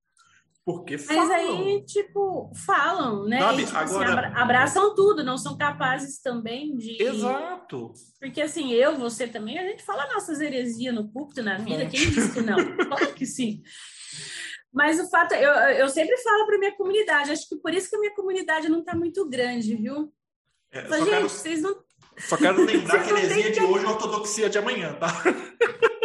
Porque 0.62 0.98
falam. 0.98 1.28
Mas 1.28 1.30
aí, 1.30 1.84
tipo, 1.86 2.52
falam, 2.66 3.24
né? 3.24 3.38
Sabe, 3.38 3.62
e, 3.62 3.66
tipo, 3.66 3.78
assim, 3.78 3.94
agora... 3.94 4.26
Assim, 4.26 4.36
abraçam 4.36 4.94
tudo, 4.96 5.22
não 5.22 5.38
são 5.38 5.56
capazes 5.56 6.20
também 6.20 6.76
de. 6.76 7.00
Exato. 7.00 7.92
Porque 8.20 8.42
assim, 8.42 8.72
eu, 8.72 8.96
você 8.96 9.28
também, 9.28 9.58
a 9.58 9.62
gente 9.62 9.84
fala 9.84 10.12
nossas 10.12 10.40
heresias 10.40 10.92
no 10.92 11.08
púlpito, 11.08 11.40
na 11.40 11.56
vida, 11.56 11.86
quem 11.86 12.10
disse 12.10 12.32
que 12.32 12.40
não? 12.40 12.56
Claro 12.88 13.14
que 13.14 13.24
sim. 13.24 13.62
Mas 14.72 15.00
o 15.00 15.08
fato, 15.08 15.34
eu, 15.34 15.50
eu 15.50 15.88
sempre 15.88 16.16
falo 16.18 16.46
para 16.46 16.58
minha 16.58 16.76
comunidade, 16.76 17.30
acho 17.30 17.48
que 17.48 17.56
por 17.56 17.72
isso 17.72 17.88
que 17.88 17.96
a 17.96 18.00
minha 18.00 18.14
comunidade 18.14 18.68
não 18.68 18.80
está 18.80 18.94
muito 18.94 19.26
grande, 19.28 19.74
viu? 19.74 20.12
É, 20.70 20.86
Mas, 20.88 21.00
gente, 21.00 21.10
quero, 21.10 21.28
vocês 21.28 21.62
não. 21.62 21.84
Só 22.18 22.36
quero 22.36 22.64
lembrar 22.64 23.02
que 23.04 23.12
a 23.12 23.18
heresia 23.18 23.52
de 23.52 23.60
hoje 23.60 23.84
é 23.84 23.88
a 23.88 23.92
ortodoxia 23.92 24.50
de 24.50 24.58
amanhã, 24.58 24.92
tá? 24.94 25.08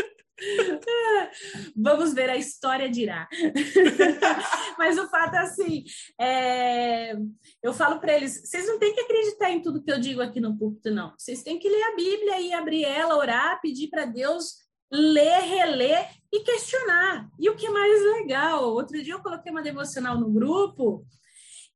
Vamos 1.75 2.13
ver, 2.13 2.29
a 2.29 2.37
história 2.37 2.89
dirá. 2.89 3.27
Mas 4.77 4.97
o 4.97 5.07
fato 5.07 5.35
é 5.35 5.39
assim: 5.39 5.83
é... 6.19 7.13
eu 7.61 7.73
falo 7.73 7.99
para 7.99 8.15
eles, 8.15 8.41
vocês 8.43 8.65
não 8.67 8.79
têm 8.79 8.93
que 8.93 9.01
acreditar 9.01 9.51
em 9.51 9.61
tudo 9.61 9.83
que 9.83 9.91
eu 9.91 9.99
digo 9.99 10.21
aqui 10.21 10.39
no 10.39 10.57
púlpito, 10.57 10.91
não. 10.91 11.13
Vocês 11.17 11.43
têm 11.43 11.59
que 11.59 11.69
ler 11.69 11.83
a 11.83 11.95
Bíblia 11.95 12.41
e 12.41 12.53
abrir 12.53 12.85
ela, 12.85 13.17
orar, 13.17 13.59
pedir 13.61 13.89
para 13.89 14.05
Deus 14.05 14.55
ler, 14.91 15.41
reler 15.41 16.09
e 16.31 16.41
questionar. 16.41 17.29
E 17.39 17.49
o 17.49 17.55
que 17.55 17.67
é 17.67 17.69
mais 17.69 18.01
legal, 18.01 18.63
outro 18.63 19.01
dia 19.01 19.13
eu 19.13 19.21
coloquei 19.21 19.51
uma 19.51 19.61
devocional 19.61 20.19
no 20.19 20.29
grupo 20.29 21.05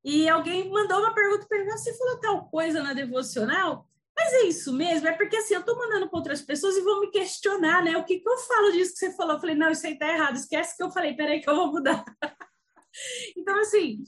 e 0.04 0.30
alguém 0.30 0.69
mandou 0.69 0.99
uma 0.99 1.13
pergunta 1.13 1.47
para 1.47 1.63
mim, 1.63 1.71
você 1.71 1.97
falou 1.97 2.19
tal 2.19 2.49
coisa 2.49 2.84
na 2.84 2.93
devocional? 2.93 3.88
Mas 4.17 4.34
é 4.34 4.43
isso 4.43 4.71
mesmo? 4.71 5.08
É 5.08 5.13
porque 5.13 5.36
assim, 5.36 5.56
eu 5.56 5.60
estou 5.62 5.78
mandando 5.78 6.10
para 6.10 6.17
outras 6.17 6.41
pessoas 6.41 6.78
e 6.78 6.82
vão 6.82 7.01
me 7.01 7.12
questionar, 7.12 7.84
né? 7.84 7.97
O 7.97 8.06
que, 8.06 8.19
que 8.19 8.30
eu 8.30 8.38
falo 8.38 8.71
disso 8.71 8.93
que 8.93 8.99
você 8.99 9.15
falou? 9.15 9.34
Eu 9.34 9.39
falei, 9.39 9.56
não, 9.56 9.69
isso 9.69 9.86
aí 9.86 9.97
tá 9.97 10.08
errado, 10.08 10.36
esquece 10.36 10.78
que 10.78 10.84
eu 10.84 10.91
falei, 10.91 11.15
peraí 11.15 11.41
que 11.41 11.49
eu 11.49 11.56
vou 11.56 11.71
mudar. 11.71 12.04
então, 13.36 13.60
assim, 13.60 14.04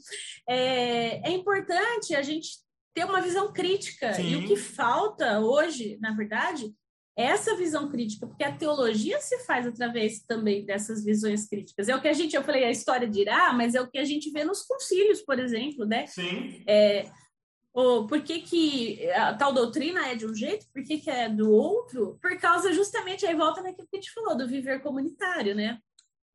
é, 0.48 1.30
é 1.30 1.32
importante 1.32 2.16
a 2.16 2.22
gente 2.22 2.50
ter 2.94 3.04
uma 3.04 3.22
visão 3.22 3.52
crítica. 3.52 4.14
Sim. 4.14 4.30
E 4.30 4.36
o 4.38 4.48
que 4.48 4.56
falta 4.56 5.40
hoje, 5.40 5.98
na 6.00 6.16
verdade, 6.16 6.74
essa 7.18 7.56
visão 7.56 7.90
crítica, 7.90 8.28
porque 8.28 8.44
a 8.44 8.56
teologia 8.56 9.20
se 9.20 9.40
faz 9.40 9.66
através 9.66 10.20
também 10.20 10.64
dessas 10.64 11.04
visões 11.04 11.48
críticas. 11.48 11.90
É 11.90 11.96
o 11.96 12.02
que 12.02 12.08
a 12.08 12.14
gente, 12.14 12.36
eu 12.36 12.44
falei, 12.44 12.64
a 12.64 12.70
história 12.70 13.08
dirá, 13.08 13.52
mas 13.54 13.74
é 13.74 13.82
o 13.82 13.90
que 13.90 13.98
a 13.98 14.06
gente 14.06 14.30
vê 14.30 14.44
nos 14.44 14.62
concílios, 14.62 15.22
por 15.22 15.40
exemplo, 15.40 15.84
né? 15.84 16.06
Sim. 16.06 16.64
É, 16.68 17.10
ou 17.74 18.06
por 18.06 18.22
que, 18.22 18.42
que 18.42 19.10
a 19.12 19.34
tal 19.34 19.52
doutrina 19.52 20.08
é 20.08 20.16
de 20.16 20.28
um 20.28 20.36
jeito, 20.36 20.68
por 20.72 20.84
que, 20.84 21.00
que 21.00 21.10
é 21.10 21.28
do 21.28 21.52
outro? 21.52 22.20
Por 22.22 22.38
causa 22.40 22.72
justamente, 22.72 23.26
aí 23.26 23.36
volta 23.36 23.64
naquilo 23.64 23.88
que 23.88 23.98
a 23.98 24.00
gente 24.00 24.14
falou, 24.14 24.38
do 24.38 24.48
viver 24.48 24.82
comunitário, 24.82 25.56
né? 25.56 25.80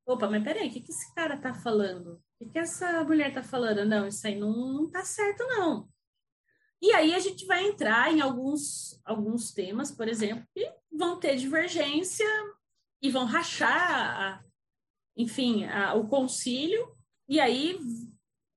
Opa, 0.04 0.28
mas 0.28 0.42
peraí, 0.42 0.68
o 0.68 0.70
que, 0.72 0.80
que 0.80 0.90
esse 0.90 1.14
cara 1.14 1.36
tá 1.36 1.54
falando? 1.54 2.14
O 2.14 2.44
que, 2.44 2.50
que 2.50 2.58
essa 2.58 3.04
mulher 3.04 3.32
tá 3.32 3.42
falando? 3.42 3.84
Não, 3.84 4.08
isso 4.08 4.26
aí 4.26 4.36
não, 4.36 4.52
não 4.52 4.90
tá 4.90 5.04
certo, 5.04 5.44
não. 5.46 5.88
E 6.82 6.92
aí 6.92 7.14
a 7.14 7.20
gente 7.20 7.46
vai 7.46 7.64
entrar 7.64 8.12
em 8.12 8.20
alguns, 8.20 9.00
alguns 9.04 9.52
temas, 9.52 9.92
por 9.92 10.08
exemplo, 10.08 10.44
que 10.52 10.68
vão 10.90 11.20
ter 11.20 11.36
divergência 11.36 12.26
e 13.00 13.08
vão 13.08 13.24
rachar, 13.24 14.44
enfim, 15.16 15.64
a, 15.66 15.94
o 15.94 16.08
concílio, 16.08 16.92
e 17.28 17.38
aí 17.38 17.78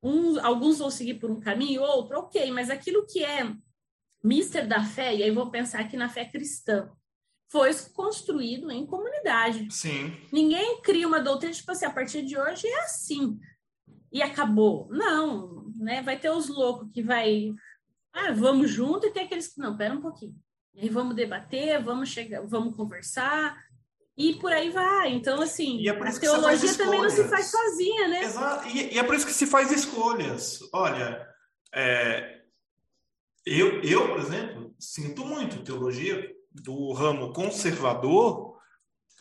um, 0.02 0.44
alguns 0.44 0.80
vão 0.80 0.90
seguir 0.90 1.16
por 1.16 1.30
um 1.30 1.40
caminho, 1.40 1.84
outro, 1.84 2.18
ok, 2.18 2.52
mas 2.52 2.72
aquilo 2.72 3.06
que 3.06 3.24
é 3.24 3.56
mister 4.24 4.68
da 4.68 4.84
fé, 4.84 5.16
e 5.16 5.22
aí 5.22 5.30
vou 5.30 5.52
pensar 5.52 5.82
aqui 5.82 5.96
na 5.96 6.10
fé 6.10 6.26
cristã, 6.26 6.92
foi 7.52 7.72
construído 7.94 8.72
em 8.72 8.88
comunidade. 8.88 9.72
Sim. 9.72 10.12
Ninguém 10.32 10.82
cria 10.82 11.08
uma 11.08 11.22
doutrina, 11.22 11.54
tipo 11.54 11.72
assim, 11.72 11.86
a 11.86 11.92
partir 11.92 12.24
de 12.24 12.38
hoje 12.38 12.68
é 12.68 12.80
assim. 12.82 13.40
E 14.12 14.22
acabou. 14.22 14.88
Não, 14.90 15.72
né? 15.76 16.02
Vai 16.02 16.18
ter 16.18 16.32
os 16.32 16.48
loucos 16.48 16.90
que 16.92 17.04
vai 17.04 17.54
ah, 18.16 18.32
vamos 18.32 18.72
junto 18.72 19.06
e 19.06 19.12
tem 19.12 19.26
aqueles 19.26 19.50
que 19.50 19.60
não, 19.60 19.76
pera 19.76 19.94
um 19.94 20.02
pouquinho. 20.02 20.36
E 20.74 20.82
aí 20.82 20.90
vamos 20.90 21.16
debater, 21.16 21.84
vamos 21.84 22.10
chegar, 22.10 22.42
vamos 22.48 22.76
conversar 22.76 23.58
e 24.18 24.36
por 24.36 24.52
aí 24.54 24.70
vai. 24.70 25.14
Então, 25.14 25.42
assim, 25.42 25.86
é 25.86 25.92
a 25.92 26.20
teologia 26.20 26.74
também 26.76 27.02
não 27.02 27.10
se 27.10 27.26
faz 27.26 27.48
sozinha, 27.48 28.08
né? 28.08 28.24
Exato. 28.24 28.68
E, 28.70 28.94
e, 28.94 28.98
é 28.98 29.04
por 29.04 29.16
isso 29.16 29.26
que 29.26 29.34
se 29.34 29.46
faz 29.46 29.70
escolhas. 29.72 30.60
Olha, 30.74 31.28
é, 31.74 32.42
eu, 33.46 33.82
eu, 33.82 34.08
por 34.08 34.20
exemplo, 34.20 34.74
sinto 34.80 35.26
muito 35.26 35.64
teologia 35.64 36.26
do 36.52 36.94
ramo 36.94 37.34
conservador. 37.34 38.56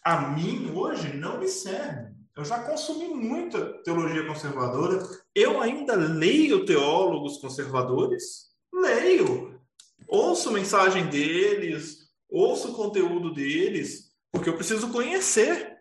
A 0.05 0.29
mim, 0.29 0.71
hoje, 0.73 1.17
não 1.17 1.41
me 1.41 1.49
serve. 1.49 2.15
Eu 2.37 2.45
já 2.45 2.63
consumi 2.63 3.09
muita 3.09 3.83
teologia 3.83 4.27
conservadora. 4.27 5.03
Eu 5.35 5.61
ainda 5.61 5.95
leio 5.95 6.65
teólogos 6.65 7.39
conservadores 7.39 8.54
leio. 8.85 9.61
Ouço 10.07 10.53
mensagem 10.53 11.07
deles, 11.07 12.11
ouço 12.31 12.71
o 12.71 12.75
conteúdo 12.75 13.33
deles, 13.33 14.13
porque 14.31 14.49
eu 14.49 14.57
preciso 14.57 14.91
conhecer. 14.91 15.79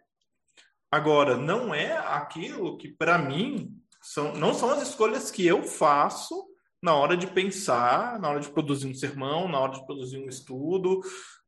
Agora, 0.89 1.35
não 1.35 1.73
é 1.73 1.97
aquilo 1.97 2.77
que, 2.77 2.87
para 2.87 3.17
mim, 3.17 3.75
são, 4.01 4.33
não 4.33 4.53
são 4.53 4.69
as 4.69 4.81
escolhas 4.81 5.29
que 5.29 5.45
eu 5.45 5.63
faço 5.63 6.52
na 6.83 6.93
hora 6.93 7.15
de 7.15 7.27
pensar, 7.27 8.19
na 8.19 8.29
hora 8.29 8.41
de 8.41 8.49
produzir 8.49 8.87
um 8.87 8.93
sermão, 8.93 9.47
na 9.47 9.57
hora 9.57 9.71
de 9.71 9.85
produzir 9.85 10.17
um 10.17 10.27
estudo, 10.27 10.99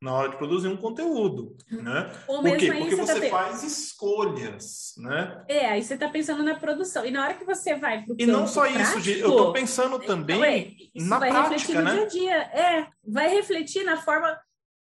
na 0.01 0.13
hora 0.13 0.29
de 0.29 0.37
produzir 0.37 0.69
um 0.69 0.77
conteúdo, 0.77 1.57
né? 1.69 2.09
Ou 2.25 2.41
Por 2.41 2.55
quê? 2.55 2.71
Porque 2.71 2.95
você 2.95 3.19
tá 3.19 3.27
faz 3.27 3.61
escolhas, 3.61 4.93
né? 4.97 5.43
É, 5.49 5.65
aí 5.67 5.83
você 5.83 5.95
está 5.95 6.07
pensando 6.07 6.41
na 6.41 6.55
produção. 6.55 7.05
E 7.05 7.11
na 7.11 7.21
hora 7.21 7.33
que 7.33 7.43
você 7.43 7.75
vai 7.75 8.03
para 8.03 8.13
o 8.13 8.15
E 8.17 8.25
não 8.25 8.47
só 8.47 8.65
isso, 8.65 9.01
Gi, 9.01 9.19
eu 9.19 9.35
tô 9.35 9.51
pensando 9.51 9.99
também 9.99 10.41
é, 10.41 10.67
isso 10.95 11.09
na 11.09 11.19
vai 11.19 11.31
refletir 11.31 11.75
no 11.75 11.83
né? 11.83 11.91
dia 11.91 12.03
a 12.03 12.07
dia. 12.07 12.37
É, 12.37 12.87
vai 13.05 13.27
refletir 13.27 13.83
na 13.83 13.97
forma 13.97 14.39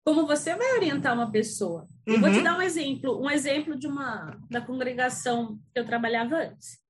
como 0.04 0.26
você 0.26 0.54
vai 0.54 0.74
orientar 0.74 1.14
uma 1.14 1.30
pessoa. 1.33 1.87
Eu 2.07 2.20
vou 2.20 2.30
te 2.30 2.37
Uhum. 2.37 2.44
dar 2.44 2.59
um 2.59 2.62
exemplo, 2.62 3.18
um 3.18 3.30
exemplo 3.30 3.78
de 3.78 3.87
uma 3.87 4.38
da 4.50 4.61
congregação 4.61 5.59
que 5.72 5.80
eu 5.80 5.87
trabalhava 5.87 6.37
antes. 6.37 6.84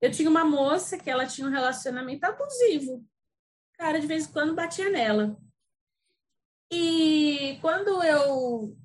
Eu 0.00 0.10
tinha 0.10 0.30
uma 0.30 0.44
moça 0.44 0.98
que 0.98 1.10
ela 1.10 1.26
tinha 1.26 1.46
um 1.46 1.50
relacionamento 1.50 2.24
abusivo. 2.24 2.96
O 2.96 3.78
cara 3.78 4.00
de 4.00 4.06
vez 4.06 4.26
em 4.26 4.32
quando 4.32 4.54
batia 4.54 4.90
nela. 4.90 5.36
E 6.70 7.58
quando 7.60 8.02
eu 8.02 8.76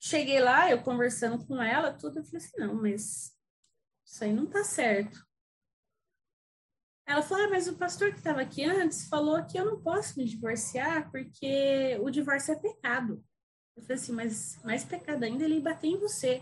cheguei 0.00 0.40
lá, 0.40 0.70
eu 0.70 0.82
conversando 0.82 1.44
com 1.46 1.62
ela, 1.62 1.92
tudo, 1.92 2.18
eu 2.18 2.24
falei 2.24 2.38
assim, 2.38 2.58
não, 2.58 2.74
mas 2.74 3.36
isso 4.04 4.24
aí 4.24 4.32
não 4.32 4.46
tá 4.46 4.62
certo. 4.64 5.24
Ela 7.06 7.22
falou, 7.22 7.46
ah, 7.46 7.50
mas 7.50 7.66
o 7.66 7.76
pastor 7.76 8.12
que 8.12 8.18
estava 8.18 8.40
aqui 8.40 8.64
antes 8.64 9.08
falou 9.08 9.44
que 9.44 9.58
eu 9.58 9.64
não 9.64 9.82
posso 9.82 10.16
me 10.16 10.24
divorciar 10.24 11.10
porque 11.10 11.98
o 12.00 12.10
divórcio 12.10 12.52
é 12.54 12.56
pecado. 12.56 13.24
Eu 13.76 13.82
falei 13.82 13.96
assim, 13.96 14.12
mas 14.12 14.62
mais 14.62 14.84
pecado 14.84 15.24
ainda 15.24 15.44
ele 15.44 15.60
bater 15.60 15.88
em 15.88 15.98
você. 15.98 16.40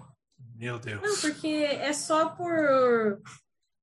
Meu 0.56 0.78
Deus. 0.78 1.00
Não, 1.00 1.20
porque 1.20 1.46
é 1.46 1.92
só 1.92 2.30
por 2.30 3.22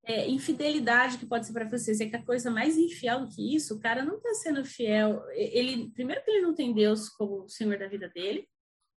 é, 0.06 0.30
infidelidade 0.30 1.18
que 1.18 1.26
pode 1.26 1.48
ser 1.48 1.54
para 1.54 1.68
você. 1.68 1.94
Você 1.94 2.08
quer 2.08 2.24
coisa 2.24 2.52
mais 2.52 2.78
infiel 2.78 3.22
do 3.22 3.30
que 3.30 3.56
isso? 3.56 3.76
O 3.76 3.80
cara 3.80 4.04
não 4.06 4.18
está 4.18 4.34
sendo 4.36 4.64
fiel. 4.64 5.24
Ele, 5.32 5.90
primeiro 5.92 6.24
que 6.24 6.32
ele 6.32 6.42
não 6.42 6.54
tem 6.54 6.74
Deus 6.74 7.10
como 7.10 7.44
o 7.44 7.50
Senhor 7.50 7.78
da 7.78 7.88
vida 7.88 8.08
dele. 8.10 8.48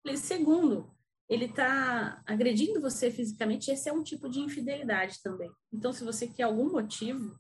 E 0.06 0.17
segundo, 0.17 0.93
ele 1.30 1.46
está 1.46 2.22
agredindo 2.26 2.82
você 2.82 3.10
fisicamente. 3.10 3.72
Esse 3.72 3.89
é 3.89 3.93
um 3.93 4.04
tipo 4.04 4.30
de 4.30 4.39
infidelidade 4.39 5.22
também. 5.24 5.52
Então, 5.72 5.93
se 5.93 6.04
você 6.04 6.28
quer 6.28 6.43
algum 6.43 6.72
motivo, 6.72 7.38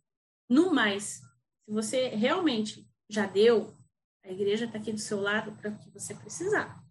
no 0.49 0.73
mais, 0.73 1.21
se 1.65 1.71
você 1.71 2.07
realmente 2.09 2.87
já 3.09 3.25
deu, 3.25 3.73
a 4.23 4.31
igreja 4.31 4.65
está 4.65 4.77
aqui 4.77 4.91
do 4.91 4.99
seu 4.99 5.19
lado 5.19 5.51
para 5.53 5.71
o 5.71 5.77
que 5.77 5.89
você 5.91 6.15
precisar. 6.15 6.81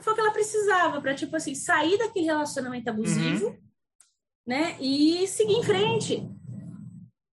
Foi 0.00 0.12
o 0.12 0.16
que 0.16 0.20
ela 0.20 0.32
precisava 0.32 1.00
para, 1.00 1.14
tipo 1.14 1.34
assim, 1.34 1.54
sair 1.54 1.96
daquele 1.96 2.26
relacionamento 2.26 2.90
abusivo, 2.90 3.58
né? 4.48 4.76
E 4.80 5.26
seguir 5.28 5.52
em 5.56 5.62
frente. 5.62 6.26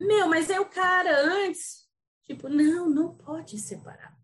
Meu, 0.00 0.28
mas 0.28 0.48
é 0.48 0.58
o 0.60 0.64
cara 0.66 1.20
antes, 1.44 1.80
tipo, 2.24 2.48
não, 2.48 2.88
não 2.88 3.14
pode 3.14 3.58
separar. 3.58 4.14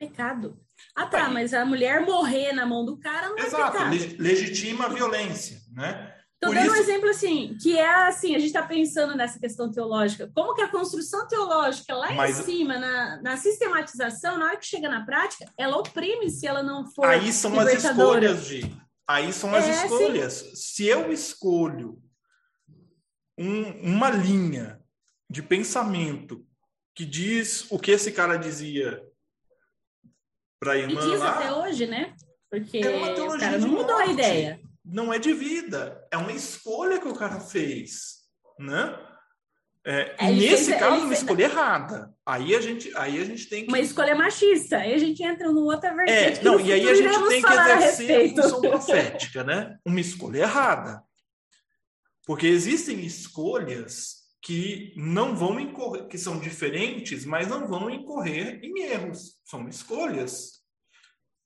É 0.00 0.06
pecado. 0.06 0.58
Ah, 0.94 1.06
tá, 1.06 1.28
mas 1.28 1.52
a 1.52 1.64
mulher 1.64 2.00
morrer 2.06 2.52
na 2.52 2.64
mão 2.64 2.84
do 2.84 2.96
cara 2.98 3.28
não 3.30 3.38
é 3.38 3.42
Exato, 3.46 3.72
pecado. 3.72 3.90
leg- 3.90 4.16
legitima 4.18 4.86
a 4.86 4.88
violência, 4.88 5.60
né? 5.72 6.12
Por 6.40 6.54
dando 6.54 6.70
um 6.70 6.72
isso- 6.74 6.82
exemplo 6.82 7.08
assim, 7.08 7.56
que 7.60 7.78
é 7.78 7.88
assim, 8.06 8.34
a 8.34 8.38
gente 8.38 8.48
está 8.48 8.62
pensando 8.62 9.16
nessa 9.16 9.38
questão 9.40 9.70
teológica. 9.70 10.30
Como 10.34 10.54
que 10.54 10.60
a 10.62 10.68
construção 10.68 11.26
teológica 11.26 11.94
lá 11.94 12.12
Mas- 12.12 12.38
em 12.40 12.42
cima, 12.44 12.78
na, 12.78 13.20
na 13.22 13.36
sistematização, 13.38 14.38
na 14.38 14.46
hora 14.46 14.56
que 14.58 14.66
chega 14.66 14.88
na 14.88 15.04
prática, 15.04 15.46
ela 15.58 15.78
oprime 15.78 16.30
se 16.30 16.46
ela 16.46 16.62
não 16.62 16.84
for 16.92 17.06
Aí 17.06 17.32
são 17.32 17.58
as 17.58 17.72
escolhas, 17.82 18.44
Gi. 18.46 18.70
Aí 19.08 19.32
são 19.32 19.54
as 19.54 19.64
É, 19.66 19.72
sim. 19.72 19.82
escolhas. 19.84 20.32
Se 20.54 20.86
eu 20.86 21.12
escolho 21.12 22.02
um- 23.38 23.94
uma 23.94 24.10
linha 24.10 24.82
de 25.30 25.42
pensamento 25.42 26.46
que 26.94 27.04
diz 27.04 27.70
o 27.70 27.78
que 27.78 27.90
esse 27.90 28.10
cara 28.12 28.36
dizia 28.36 29.02
para 30.58 30.72
a 30.72 30.76
E 30.76 30.82
irmã 30.82 31.00
diz 31.10 31.20
lá, 31.20 31.38
até 31.38 31.52
hoje, 31.52 31.86
né? 31.86 32.14
Porque 32.50 32.78
É 32.78 32.96
uma 32.96 33.12
o 33.34 33.38
cara 33.38 33.58
não 33.58 33.68
mudou 33.68 33.96
a 33.96 33.98
morte. 34.06 34.12
ideia. 34.12 34.60
não 34.88 35.12
é 35.12 35.18
de 35.18 35.34
vida, 35.34 36.06
é 36.12 36.16
uma 36.16 36.30
escolha 36.32 37.00
que 37.00 37.08
o 37.08 37.14
cara 37.14 37.40
fez, 37.40 38.24
né? 38.58 38.96
É, 39.88 40.16
É, 40.18 40.32
nesse 40.32 40.64
fez- 40.66 40.80
caso, 40.80 40.94
ele 40.94 41.00
uma 41.02 41.08
fez- 41.08 41.20
escolha 41.22 41.44
errada. 41.44 42.14
Aí 42.26 42.56
a 42.56 42.60
gente, 42.60 42.90
aí 42.96 43.20
a 43.20 43.24
gente 43.24 43.46
tem 43.48 43.62
que 43.64 43.68
Uma 43.68 43.78
escolha 43.78 44.16
machista. 44.16 44.78
Aí 44.78 44.92
a 44.92 44.98
gente 44.98 45.22
entra 45.22 45.46
numa 45.52 45.72
outra 45.72 45.94
vertente. 45.94 46.40
É, 46.40 46.42
não, 46.42 46.58
e 46.58 46.72
aí 46.72 46.88
a 46.88 46.94
gente 46.94 47.28
tem 47.28 47.40
que 47.40 47.46
a 47.46 47.52
exercer 47.78 48.10
a 48.10 48.18
respeito. 48.18 48.42
função 48.42 48.60
profética, 48.62 49.44
né? 49.44 49.78
Uma 49.84 50.00
escolha 50.00 50.38
errada. 50.40 51.04
Porque 52.26 52.48
existem 52.48 52.98
escolhas 53.06 54.24
que 54.42 54.92
não 54.96 55.36
vão 55.36 55.58
incorrer, 55.60 56.08
que 56.08 56.18
são 56.18 56.40
diferentes, 56.40 57.24
mas 57.24 57.46
não 57.46 57.68
vão 57.68 57.88
incorrer 57.88 58.58
em 58.64 58.80
erros. 58.82 59.40
São 59.44 59.68
escolhas. 59.68 60.62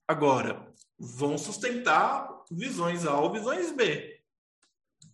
Agora, 0.07 0.67
vão 0.97 1.37
sustentar 1.37 2.27
visões 2.51 3.05
A 3.05 3.19
ou 3.19 3.31
visões 3.31 3.71
B. 3.71 4.19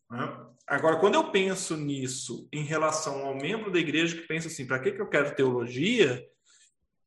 né? 0.09 0.46
Agora, 0.67 0.97
quando 0.97 1.15
eu 1.15 1.31
penso 1.31 1.77
nisso 1.77 2.49
em 2.51 2.63
relação 2.63 3.25
ao 3.25 3.37
membro 3.37 3.71
da 3.71 3.79
igreja 3.79 4.17
que 4.17 4.27
pensa 4.27 4.47
assim, 4.49 4.67
para 4.67 4.79
que, 4.79 4.91
que 4.91 5.01
eu 5.01 5.07
quero 5.07 5.33
teologia? 5.33 6.21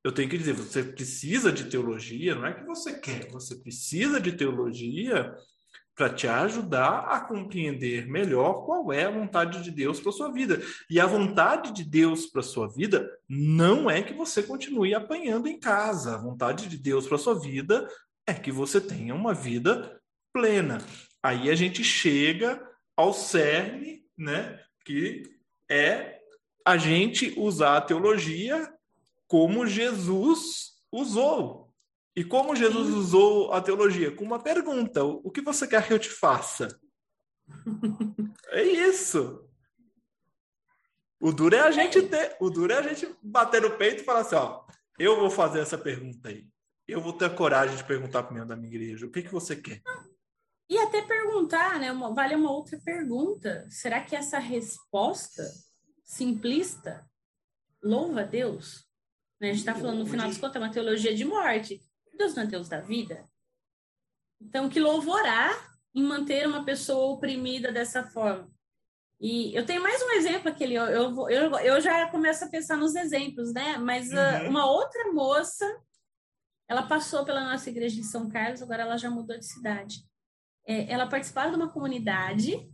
Eu 0.02 0.12
tenho 0.12 0.30
que 0.30 0.38
dizer, 0.38 0.54
você 0.54 0.82
precisa 0.82 1.52
de 1.52 1.66
teologia, 1.66 2.34
não 2.34 2.46
é 2.46 2.54
que 2.54 2.64
você 2.64 2.98
quer, 2.98 3.30
você 3.30 3.54
precisa 3.56 4.18
de 4.18 4.32
teologia 4.32 5.34
para 5.94 6.08
te 6.08 6.26
ajudar 6.26 7.00
a 7.00 7.20
compreender 7.20 8.08
melhor 8.08 8.64
qual 8.64 8.90
é 8.90 9.04
a 9.04 9.10
vontade 9.10 9.62
de 9.62 9.70
Deus 9.70 10.00
para 10.00 10.10
sua 10.10 10.32
vida. 10.32 10.58
E 10.88 10.98
a 10.98 11.04
vontade 11.04 11.74
de 11.74 11.84
Deus 11.84 12.24
para 12.24 12.42
sua 12.42 12.66
vida 12.66 13.06
não 13.28 13.90
é 13.90 14.02
que 14.02 14.14
você 14.14 14.42
continue 14.42 14.94
apanhando 14.94 15.46
em 15.46 15.60
casa. 15.60 16.14
A 16.14 16.18
vontade 16.18 16.66
de 16.66 16.78
Deus 16.78 17.06
para 17.06 17.18
sua 17.18 17.38
vida 17.38 17.86
é 18.26 18.32
que 18.32 18.50
você 18.50 18.80
tenha 18.80 19.14
uma 19.14 19.34
vida 19.34 20.00
plena. 20.32 20.78
Aí 21.22 21.50
a 21.50 21.54
gente 21.54 21.84
chega 21.84 22.69
ao 23.00 23.12
cerne, 23.12 24.04
né, 24.16 24.62
que 24.84 25.22
é 25.68 26.20
a 26.64 26.76
gente 26.76 27.34
usar 27.38 27.76
a 27.76 27.80
teologia 27.80 28.72
como 29.26 29.66
Jesus 29.66 30.74
usou. 30.92 31.72
E 32.14 32.24
como 32.24 32.56
Jesus 32.56 32.92
usou 32.92 33.52
a 33.52 33.60
teologia? 33.60 34.10
Com 34.10 34.24
uma 34.24 34.42
pergunta: 34.42 35.04
o 35.04 35.30
que 35.30 35.40
você 35.40 35.66
quer 35.66 35.86
que 35.86 35.92
eu 35.92 35.98
te 35.98 36.10
faça? 36.10 36.68
É 38.52 38.64
isso. 38.64 39.48
O 41.20 41.30
duro 41.30 41.54
é 41.54 41.60
a 41.60 41.70
gente 41.70 42.02
ter, 42.02 42.36
o 42.40 42.50
duro 42.50 42.72
é 42.72 42.78
a 42.78 42.82
gente 42.82 43.14
bater 43.22 43.62
no 43.62 43.70
peito 43.76 44.02
e 44.02 44.04
falar 44.04 44.20
assim, 44.20 44.34
ó, 44.34 44.64
eu 44.98 45.20
vou 45.20 45.30
fazer 45.30 45.60
essa 45.60 45.78
pergunta 45.78 46.30
aí. 46.30 46.48
Eu 46.88 47.00
vou 47.00 47.12
ter 47.12 47.26
a 47.26 47.30
coragem 47.30 47.76
de 47.76 47.84
perguntar 47.84 48.24
para 48.24 48.32
o 48.32 48.34
membro 48.34 48.48
da 48.48 48.56
minha 48.56 48.74
igreja, 48.74 49.06
o 49.06 49.10
que 49.10 49.22
que 49.22 49.30
você 49.30 49.54
quer? 49.54 49.80
E 50.70 50.78
até 50.78 51.02
perguntar, 51.02 51.80
né? 51.80 51.90
uma- 51.90 52.14
vale 52.14 52.34
uma 52.36 52.50
outra 52.52 52.78
pergunta. 52.84 53.66
Será 53.68 54.00
que 54.02 54.14
essa 54.14 54.38
resposta 54.38 55.42
simplista 56.04 57.04
louva 57.82 58.22
Deus? 58.24 58.86
Né, 59.40 59.48
A 59.48 59.52
gente 59.52 59.60
está 59.60 59.74
falando, 59.74 59.98
no 59.98 60.06
final 60.06 60.28
das 60.28 60.38
contas, 60.38 60.56
é 60.56 60.58
uma 60.64 60.70
teologia 60.72 61.12
de 61.14 61.24
morte. 61.24 61.80
Deus 62.16 62.34
não 62.34 62.44
é 62.44 62.46
Deus 62.46 62.68
da 62.68 62.80
vida? 62.80 63.28
Então, 64.40 64.68
que 64.68 64.78
louvorá 64.78 65.50
em 65.94 66.02
manter 66.04 66.46
uma 66.46 66.64
pessoa 66.64 67.14
oprimida 67.14 67.72
dessa 67.72 68.04
forma? 68.04 68.48
E 69.20 69.54
eu 69.54 69.66
tenho 69.66 69.82
mais 69.82 70.00
um 70.02 70.12
exemplo 70.12 70.48
aquele, 70.48 70.74
eu, 70.74 70.84
eu, 70.84 71.28
eu, 71.30 71.58
eu 71.58 71.80
já 71.80 72.08
começo 72.10 72.44
a 72.44 72.48
pensar 72.48 72.76
nos 72.76 72.94
exemplos, 72.94 73.52
né? 73.52 73.76
Mas 73.76 74.10
ah, 74.12 74.42
Uhum. 74.44 74.50
uma 74.50 74.70
outra 74.70 75.12
moça, 75.12 75.66
ela 76.68 76.84
passou 76.86 77.24
pela 77.24 77.44
nossa 77.44 77.68
igreja 77.68 77.98
em 78.00 78.04
São 78.04 78.28
Carlos, 78.30 78.62
agora 78.62 78.82
ela 78.82 78.96
já 78.96 79.10
mudou 79.10 79.36
de 79.38 79.44
cidade. 79.46 80.08
É, 80.70 80.92
ela 80.92 81.08
participava 81.08 81.50
de 81.50 81.56
uma 81.56 81.68
comunidade, 81.68 82.70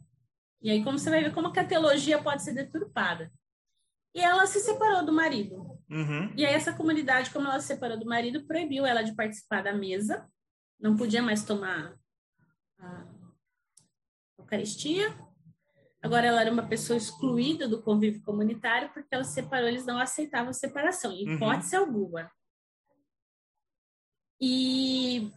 e 0.60 0.70
aí 0.70 0.84
como 0.84 0.98
você 0.98 1.08
vai 1.08 1.22
ver 1.24 1.32
como 1.32 1.50
que 1.50 1.58
a 1.58 1.66
teologia 1.66 2.22
pode 2.22 2.42
ser 2.42 2.52
deturpada. 2.52 3.32
E 4.14 4.20
ela 4.20 4.46
se 4.46 4.60
separou 4.60 5.02
do 5.04 5.12
marido. 5.12 5.56
Uhum. 5.90 6.30
E 6.36 6.44
aí 6.44 6.52
essa 6.52 6.74
comunidade, 6.74 7.30
como 7.30 7.46
ela 7.48 7.58
se 7.58 7.68
separou 7.68 7.98
do 7.98 8.04
marido, 8.04 8.46
proibiu 8.46 8.84
ela 8.84 9.00
de 9.02 9.14
participar 9.14 9.62
da 9.62 9.72
mesa, 9.72 10.28
não 10.78 10.94
podia 10.94 11.22
mais 11.22 11.42
tomar 11.42 11.96
a 12.78 13.06
Eucaristia. 14.38 15.14
Agora 16.02 16.26
ela 16.26 16.42
era 16.42 16.52
uma 16.52 16.66
pessoa 16.68 16.98
excluída 16.98 17.66
do 17.66 17.82
convívio 17.82 18.22
comunitário 18.22 18.92
porque 18.92 19.14
ela 19.14 19.24
se 19.24 19.32
separou, 19.32 19.68
eles 19.68 19.86
não 19.86 19.98
aceitavam 19.98 20.50
a 20.50 20.52
separação, 20.52 21.12
em 21.12 21.26
Uhum. 21.28 21.34
hipótese 21.36 21.74
alguma. 21.76 22.30
E 24.38 25.30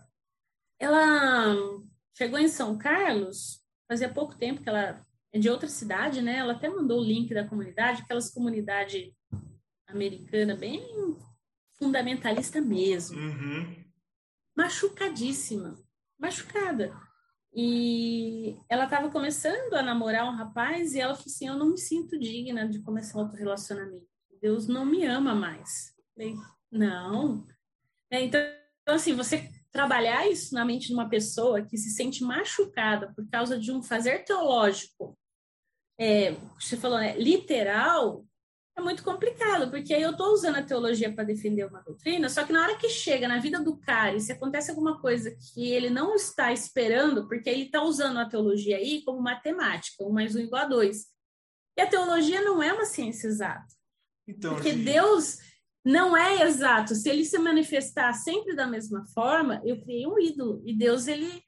ela 0.77 1.55
chegou 2.19 2.37
em 2.37 2.49
São 2.49 2.77
Carlos, 2.77 3.63
fazia 3.87 4.13
pouco 4.13 4.37
tempo 4.37 4.61
que 4.61 4.67
ela 4.67 5.01
é 5.31 5.39
de 5.39 5.49
outra 5.49 5.69
cidade, 5.69 6.21
né? 6.21 6.35
Ela 6.39 6.51
até 6.51 6.67
mandou 6.67 6.99
o 6.99 7.03
link 7.03 7.33
da 7.33 7.47
comunidade, 7.47 8.01
aquelas 8.01 8.29
comunidade 8.29 9.15
americana 9.87 10.53
bem 10.53 10.85
fundamentalista 11.77 12.59
mesmo 12.59 13.17
Uhum. 13.17 13.85
machucadíssima, 14.53 15.79
machucada. 16.19 16.93
E 17.53 18.57
ela 18.67 18.83
estava 18.83 19.09
começando 19.09 19.73
a 19.75 19.81
namorar 19.81 20.25
um 20.25 20.35
rapaz 20.35 20.93
e 20.93 20.99
ela 20.99 21.15
falou 21.15 21.25
assim: 21.25 21.47
Eu 21.47 21.57
não 21.57 21.69
me 21.69 21.77
sinto 21.77 22.19
digna 22.19 22.67
de 22.67 22.81
começar 22.81 23.17
outro 23.17 23.37
relacionamento. 23.37 24.05
Deus 24.41 24.67
não 24.67 24.85
me 24.85 25.05
ama 25.05 25.33
mais. 25.33 25.95
Não. 26.69 27.45
É, 28.11 28.21
então, 28.21 28.41
assim, 28.87 29.13
você 29.15 29.49
trabalhar 29.71 30.27
isso 30.27 30.53
na 30.53 30.65
mente 30.65 30.87
de 30.87 30.93
uma 30.93 31.09
pessoa 31.09 31.61
que 31.61 31.77
se 31.77 31.91
sente 31.91 32.23
machucada 32.23 33.13
por 33.15 33.27
causa 33.29 33.57
de 33.57 33.71
um 33.71 33.81
fazer 33.81 34.23
teológico, 34.23 35.17
é, 35.99 36.31
você 36.59 36.77
falou, 36.77 36.97
né, 36.97 37.17
literal, 37.17 38.25
é 38.77 38.81
muito 38.81 39.03
complicado, 39.03 39.69
porque 39.69 39.93
aí 39.93 40.01
eu 40.01 40.11
estou 40.11 40.31
usando 40.33 40.55
a 40.55 40.63
teologia 40.63 41.13
para 41.13 41.25
defender 41.25 41.65
uma 41.65 41.81
doutrina, 41.81 42.29
só 42.29 42.45
que 42.45 42.53
na 42.53 42.63
hora 42.63 42.77
que 42.77 42.89
chega 42.89 43.27
na 43.27 43.37
vida 43.37 43.61
do 43.61 43.77
cara 43.77 44.15
e 44.15 44.21
se 44.21 44.31
acontece 44.31 44.71
alguma 44.71 44.99
coisa 45.01 45.31
que 45.31 45.69
ele 45.69 45.89
não 45.89 46.15
está 46.15 46.53
esperando, 46.53 47.27
porque 47.27 47.49
ele 47.49 47.63
está 47.63 47.83
usando 47.83 48.17
a 48.17 48.25
teologia 48.25 48.77
aí 48.77 49.03
como 49.03 49.21
matemática, 49.21 50.03
um 50.03 50.11
mais 50.11 50.35
um 50.35 50.39
igual 50.39 50.63
a 50.63 50.67
dois. 50.67 51.07
E 51.77 51.81
a 51.81 51.87
teologia 51.87 52.41
não 52.41 52.63
é 52.63 52.71
uma 52.71 52.85
ciência 52.85 53.27
exata. 53.27 53.67
Então, 54.27 54.53
porque 54.53 54.71
gente... 54.71 54.85
Deus 54.85 55.37
não 55.89 56.15
é 56.15 56.43
exato. 56.43 56.93
Se 56.93 57.09
ele 57.09 57.25
se 57.25 57.39
manifestar 57.39 58.13
sempre 58.13 58.55
da 58.55 58.67
mesma 58.67 59.03
forma, 59.07 59.59
eu 59.65 59.81
criei 59.81 60.05
um 60.05 60.19
ídolo. 60.19 60.61
E 60.63 60.71
Deus, 60.71 61.07
ele, 61.07 61.43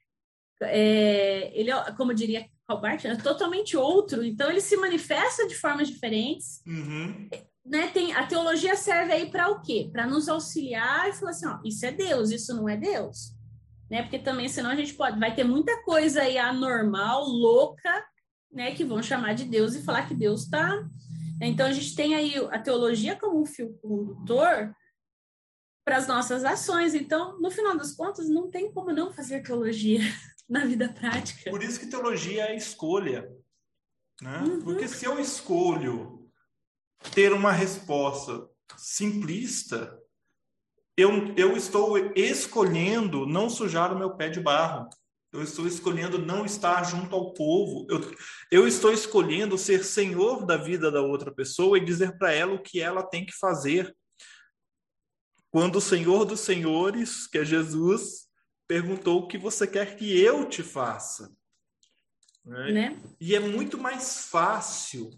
é, 0.60 1.52
ele 1.54 1.70
é, 1.70 1.92
como 1.92 2.12
diria 2.12 2.44
Albert, 2.66 3.02
é 3.04 3.14
totalmente 3.14 3.76
outro. 3.76 4.24
Então, 4.24 4.50
ele 4.50 4.60
se 4.60 4.76
manifesta 4.76 5.46
de 5.46 5.54
formas 5.54 5.88
diferentes. 5.88 6.60
Uhum. 6.66 7.28
Né, 7.64 7.86
tem, 7.88 8.12
a 8.14 8.26
teologia 8.26 8.74
serve 8.74 9.12
aí 9.12 9.30
para 9.30 9.48
o 9.48 9.62
quê? 9.62 9.88
Para 9.92 10.08
nos 10.08 10.28
auxiliar 10.28 11.08
e 11.08 11.12
falar 11.12 11.30
assim, 11.30 11.46
ó, 11.46 11.60
isso 11.64 11.86
é 11.86 11.92
Deus, 11.92 12.32
isso 12.32 12.52
não 12.56 12.68
é 12.68 12.76
Deus. 12.76 13.36
Né? 13.88 14.02
Porque 14.02 14.18
também, 14.18 14.48
senão 14.48 14.70
a 14.70 14.74
gente 14.74 14.94
pode, 14.94 15.20
vai 15.20 15.32
ter 15.32 15.44
muita 15.44 15.80
coisa 15.84 16.22
aí 16.22 16.36
anormal, 16.36 17.24
louca, 17.24 18.04
né, 18.50 18.72
que 18.72 18.84
vão 18.84 19.00
chamar 19.00 19.34
de 19.34 19.44
Deus 19.44 19.76
e 19.76 19.84
falar 19.84 20.08
que 20.08 20.14
Deus 20.14 20.42
está 20.42 20.84
então, 21.48 21.66
a 21.66 21.72
gente 21.72 21.94
tem 21.94 22.14
aí 22.14 22.36
a 22.50 22.58
teologia 22.58 23.16
como 23.16 23.40
um 23.40 23.46
fio 23.46 23.76
condutor 23.82 24.74
para 25.84 25.96
as 25.96 26.06
nossas 26.06 26.44
ações. 26.44 26.94
Então, 26.94 27.40
no 27.40 27.50
final 27.50 27.76
das 27.76 27.92
contas, 27.92 28.28
não 28.28 28.50
tem 28.50 28.72
como 28.72 28.92
não 28.92 29.12
fazer 29.12 29.42
teologia 29.42 30.00
na 30.48 30.64
vida 30.64 30.88
prática. 30.88 31.50
Por 31.50 31.62
isso 31.62 31.80
que 31.80 31.86
teologia 31.86 32.46
é 32.46 32.56
escolha. 32.56 33.28
Né? 34.20 34.38
Uhum. 34.38 34.62
Porque 34.62 34.86
se 34.86 35.04
eu 35.04 35.18
escolho 35.18 36.30
ter 37.12 37.32
uma 37.32 37.50
resposta 37.50 38.48
simplista, 38.76 39.98
eu, 40.96 41.34
eu 41.36 41.56
estou 41.56 41.96
escolhendo 42.14 43.26
não 43.26 43.50
sujar 43.50 43.92
o 43.92 43.98
meu 43.98 44.14
pé 44.14 44.28
de 44.28 44.40
barro. 44.40 44.88
Eu 45.32 45.42
estou 45.42 45.66
escolhendo 45.66 46.18
não 46.18 46.44
estar 46.44 46.82
junto 46.84 47.16
ao 47.16 47.32
povo. 47.32 47.86
Eu, 47.88 48.14
eu 48.50 48.68
estou 48.68 48.92
escolhendo 48.92 49.56
ser 49.56 49.82
senhor 49.82 50.44
da 50.44 50.58
vida 50.58 50.90
da 50.90 51.00
outra 51.00 51.32
pessoa 51.32 51.78
e 51.78 51.84
dizer 51.84 52.18
para 52.18 52.32
ela 52.32 52.52
o 52.52 52.62
que 52.62 52.80
ela 52.80 53.02
tem 53.02 53.24
que 53.24 53.32
fazer. 53.32 53.96
Quando 55.50 55.76
o 55.76 55.80
Senhor 55.80 56.26
dos 56.26 56.40
Senhores, 56.40 57.26
que 57.26 57.38
é 57.38 57.44
Jesus, 57.44 58.28
perguntou 58.68 59.20
o 59.20 59.26
que 59.26 59.38
você 59.38 59.66
quer 59.66 59.96
que 59.96 60.20
eu 60.20 60.46
te 60.48 60.62
faça. 60.62 61.30
Né? 62.44 62.72
Né? 62.72 63.02
E 63.20 63.34
é 63.34 63.40
muito 63.40 63.78
mais 63.78 64.26
fácil 64.26 65.10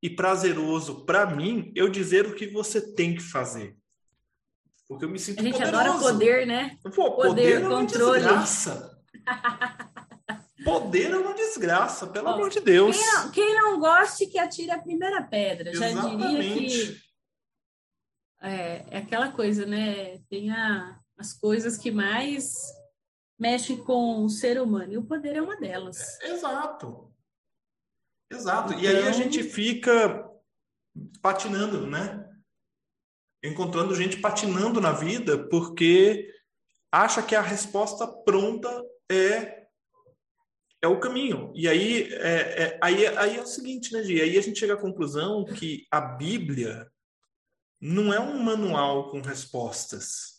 e 0.00 0.08
prazeroso 0.08 1.04
para 1.04 1.26
mim 1.26 1.72
eu 1.74 1.88
dizer 1.88 2.24
o 2.26 2.34
que 2.34 2.46
você 2.46 2.94
tem 2.94 3.16
que 3.16 3.22
fazer. 3.22 3.76
Porque 4.88 5.04
eu 5.04 5.08
me 5.08 5.18
sinto 5.18 5.40
A 5.40 5.42
gente 5.42 5.58
poderoso. 5.58 5.76
adora 5.76 5.98
poder, 5.98 6.46
né? 6.46 6.78
Pô, 6.82 7.16
poder, 7.16 7.16
poder 7.16 7.56
é 7.56 7.60
controle. 7.60 8.20
Desgraça. 8.20 8.97
Poder 10.64 11.12
é 11.12 11.16
uma 11.16 11.34
desgraça, 11.34 12.06
pelo 12.06 12.28
amor 12.28 12.50
de 12.50 12.60
Deus. 12.60 12.96
Quem 12.96 13.06
não, 13.06 13.30
quem 13.30 13.54
não 13.54 13.80
goste 13.80 14.26
que 14.26 14.38
atire 14.38 14.70
a 14.70 14.80
primeira 14.80 15.22
pedra. 15.22 15.70
Exatamente. 15.70 16.20
Já 16.20 16.28
diria 16.28 16.58
que 16.58 17.08
é, 18.40 18.86
é, 18.90 18.98
aquela 18.98 19.30
coisa, 19.32 19.66
né? 19.66 20.18
Tem 20.28 20.50
a, 20.50 20.98
as 21.16 21.32
coisas 21.32 21.76
que 21.78 21.90
mais 21.90 22.54
mexem 23.38 23.76
com 23.76 24.24
o 24.24 24.28
ser 24.28 24.60
humano, 24.60 24.92
e 24.92 24.98
o 24.98 25.04
poder 25.04 25.36
é 25.36 25.42
uma 25.42 25.56
delas. 25.56 26.20
É, 26.20 26.32
exato. 26.32 27.12
Exato. 28.30 28.72
Então... 28.72 28.82
E 28.82 28.88
aí 28.88 28.96
a 28.96 29.00
então 29.00 29.12
gente 29.12 29.42
fica 29.42 30.28
patinando, 31.22 31.86
né? 31.86 32.24
Encontrando 33.42 33.94
gente 33.94 34.16
patinando 34.16 34.80
na 34.80 34.90
vida 34.90 35.48
porque 35.48 36.28
acha 36.90 37.22
que 37.22 37.36
a 37.36 37.40
resposta 37.40 38.06
pronta 38.06 38.68
é 39.10 39.58
é 40.80 40.86
o 40.86 41.00
caminho. 41.00 41.52
E 41.54 41.68
aí 41.68 42.12
é, 42.14 42.62
é, 42.62 42.78
aí, 42.82 43.06
aí 43.06 43.36
é 43.36 43.42
o 43.42 43.46
seguinte, 43.46 43.92
né, 43.92 44.02
Gi? 44.02 44.20
Aí 44.20 44.38
a 44.38 44.40
gente 44.40 44.58
chega 44.58 44.74
à 44.74 44.80
conclusão 44.80 45.44
que 45.44 45.86
a 45.90 46.00
Bíblia 46.00 46.88
não 47.80 48.12
é 48.12 48.20
um 48.20 48.42
manual 48.42 49.10
com 49.10 49.20
respostas. 49.20 50.38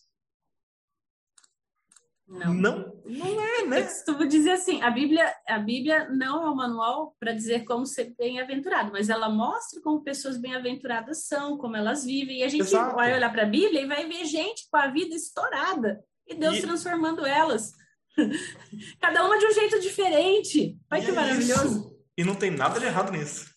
Não. 2.30 2.54
Não, 2.54 3.02
não 3.06 3.42
é, 3.42 3.66
né? 3.66 3.80
Eu 3.80 3.86
costumo 3.86 4.28
dizer 4.28 4.52
assim, 4.52 4.84
a 4.84 4.92
Bíblia, 4.92 5.34
a 5.48 5.58
Bíblia 5.58 6.10
não 6.10 6.44
é 6.44 6.50
um 6.52 6.56
manual 6.56 7.16
para 7.20 7.34
dizer 7.34 7.66
como 7.66 7.88
ser 7.88 8.14
bem-aventurado, 8.16 8.92
mas 8.92 9.10
ela 9.10 9.30
mostra 9.30 9.82
como 9.82 10.04
pessoas 10.04 10.38
bem-aventuradas 10.38 11.26
são, 11.26 11.58
como 11.58 11.76
elas 11.76 12.06
vivem, 12.06 12.40
e 12.40 12.44
a 12.44 12.48
gente 12.48 12.62
Exato. 12.62 12.96
vai 12.96 13.16
olhar 13.16 13.32
para 13.32 13.44
a 13.44 13.50
Bíblia 13.50 13.82
e 13.82 13.88
vai 13.88 14.08
ver 14.08 14.26
gente 14.26 14.68
com 14.70 14.78
a 14.78 14.88
vida 14.88 15.16
estourada 15.16 16.04
e 16.28 16.36
Deus 16.36 16.58
e... 16.58 16.62
transformando 16.62 17.26
elas. 17.26 17.74
Cada 19.00 19.26
uma 19.26 19.38
de 19.38 19.46
um 19.46 19.54
jeito 19.54 19.80
diferente. 19.80 20.78
Olha 20.92 21.04
que 21.04 21.12
é 21.12 21.14
maravilhoso. 21.14 21.80
Isso. 21.80 22.00
E 22.18 22.24
não 22.24 22.36
tem 22.36 22.52
nada 22.52 22.80
de 22.80 22.86
errado 22.86 23.12
nisso. 23.12 23.54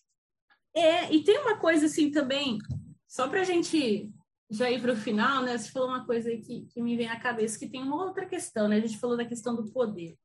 É, 0.75 1.13
e 1.13 1.23
tem 1.23 1.39
uma 1.39 1.59
coisa 1.59 1.87
assim 1.87 2.11
também, 2.11 2.59
só 3.07 3.29
para 3.29 3.43
a 3.43 3.45
gente 3.45 4.11
já 4.51 4.71
ir 4.71 4.81
para 4.81 4.93
o 4.93 4.97
final, 4.97 5.43
né? 5.43 5.57
Você 5.57 5.71
falou 5.71 5.89
uma 5.89 6.07
coisa 6.07 6.29
aí 6.29 6.41
que, 6.41 6.67
que 6.67 6.81
me 6.81 6.97
vem 6.97 7.09
à 7.09 7.19
cabeça, 7.19 7.59
que 7.59 7.69
tem 7.69 7.83
uma 7.83 8.05
outra 8.05 8.27
questão, 8.27 8.69
né? 8.69 8.77
A 8.77 8.81
gente 8.81 8.99
falou 8.99 9.17
da 9.17 9.25
questão 9.25 9.55
do 9.55 9.71
poder. 9.71 10.17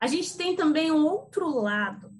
A 0.00 0.06
gente 0.06 0.36
tem 0.36 0.54
também 0.54 0.92
um 0.92 1.04
outro 1.04 1.48
lado 1.48 2.14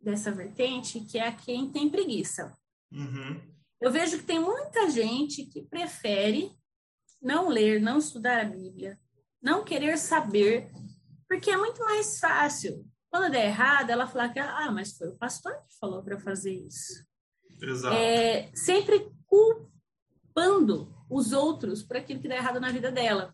dessa 0.00 0.32
vertente, 0.32 1.00
que 1.00 1.18
é 1.18 1.28
a 1.28 1.34
quem 1.34 1.70
tem 1.70 1.88
preguiça. 1.88 2.56
Uhum. 2.92 3.40
Eu 3.80 3.90
vejo 3.90 4.18
que 4.18 4.24
tem 4.24 4.40
muita 4.40 4.90
gente 4.90 5.44
que 5.46 5.62
prefere 5.62 6.50
não 7.20 7.48
ler, 7.48 7.80
não 7.80 7.98
estudar 7.98 8.40
a 8.40 8.44
Bíblia, 8.44 8.98
não 9.44 9.62
querer 9.62 9.98
saber, 9.98 10.70
porque 11.28 11.50
é 11.50 11.56
muito 11.56 11.78
mais 11.84 12.18
fácil. 12.18 12.82
Quando 13.10 13.30
der 13.30 13.46
errado, 13.46 13.90
ela 13.90 14.06
falar 14.06 14.30
que, 14.30 14.38
ah, 14.38 14.72
mas 14.72 14.96
foi 14.96 15.08
o 15.08 15.16
pastor 15.16 15.52
que 15.68 15.78
falou 15.78 16.02
para 16.02 16.18
fazer 16.18 16.54
isso. 16.54 17.04
Exato. 17.60 17.94
É, 17.94 18.50
sempre 18.54 19.12
culpando 19.26 20.92
os 21.10 21.32
outros 21.32 21.82
por 21.82 21.98
aquilo 21.98 22.20
que 22.20 22.28
dá 22.28 22.36
errado 22.36 22.58
na 22.58 22.72
vida 22.72 22.90
dela. 22.90 23.32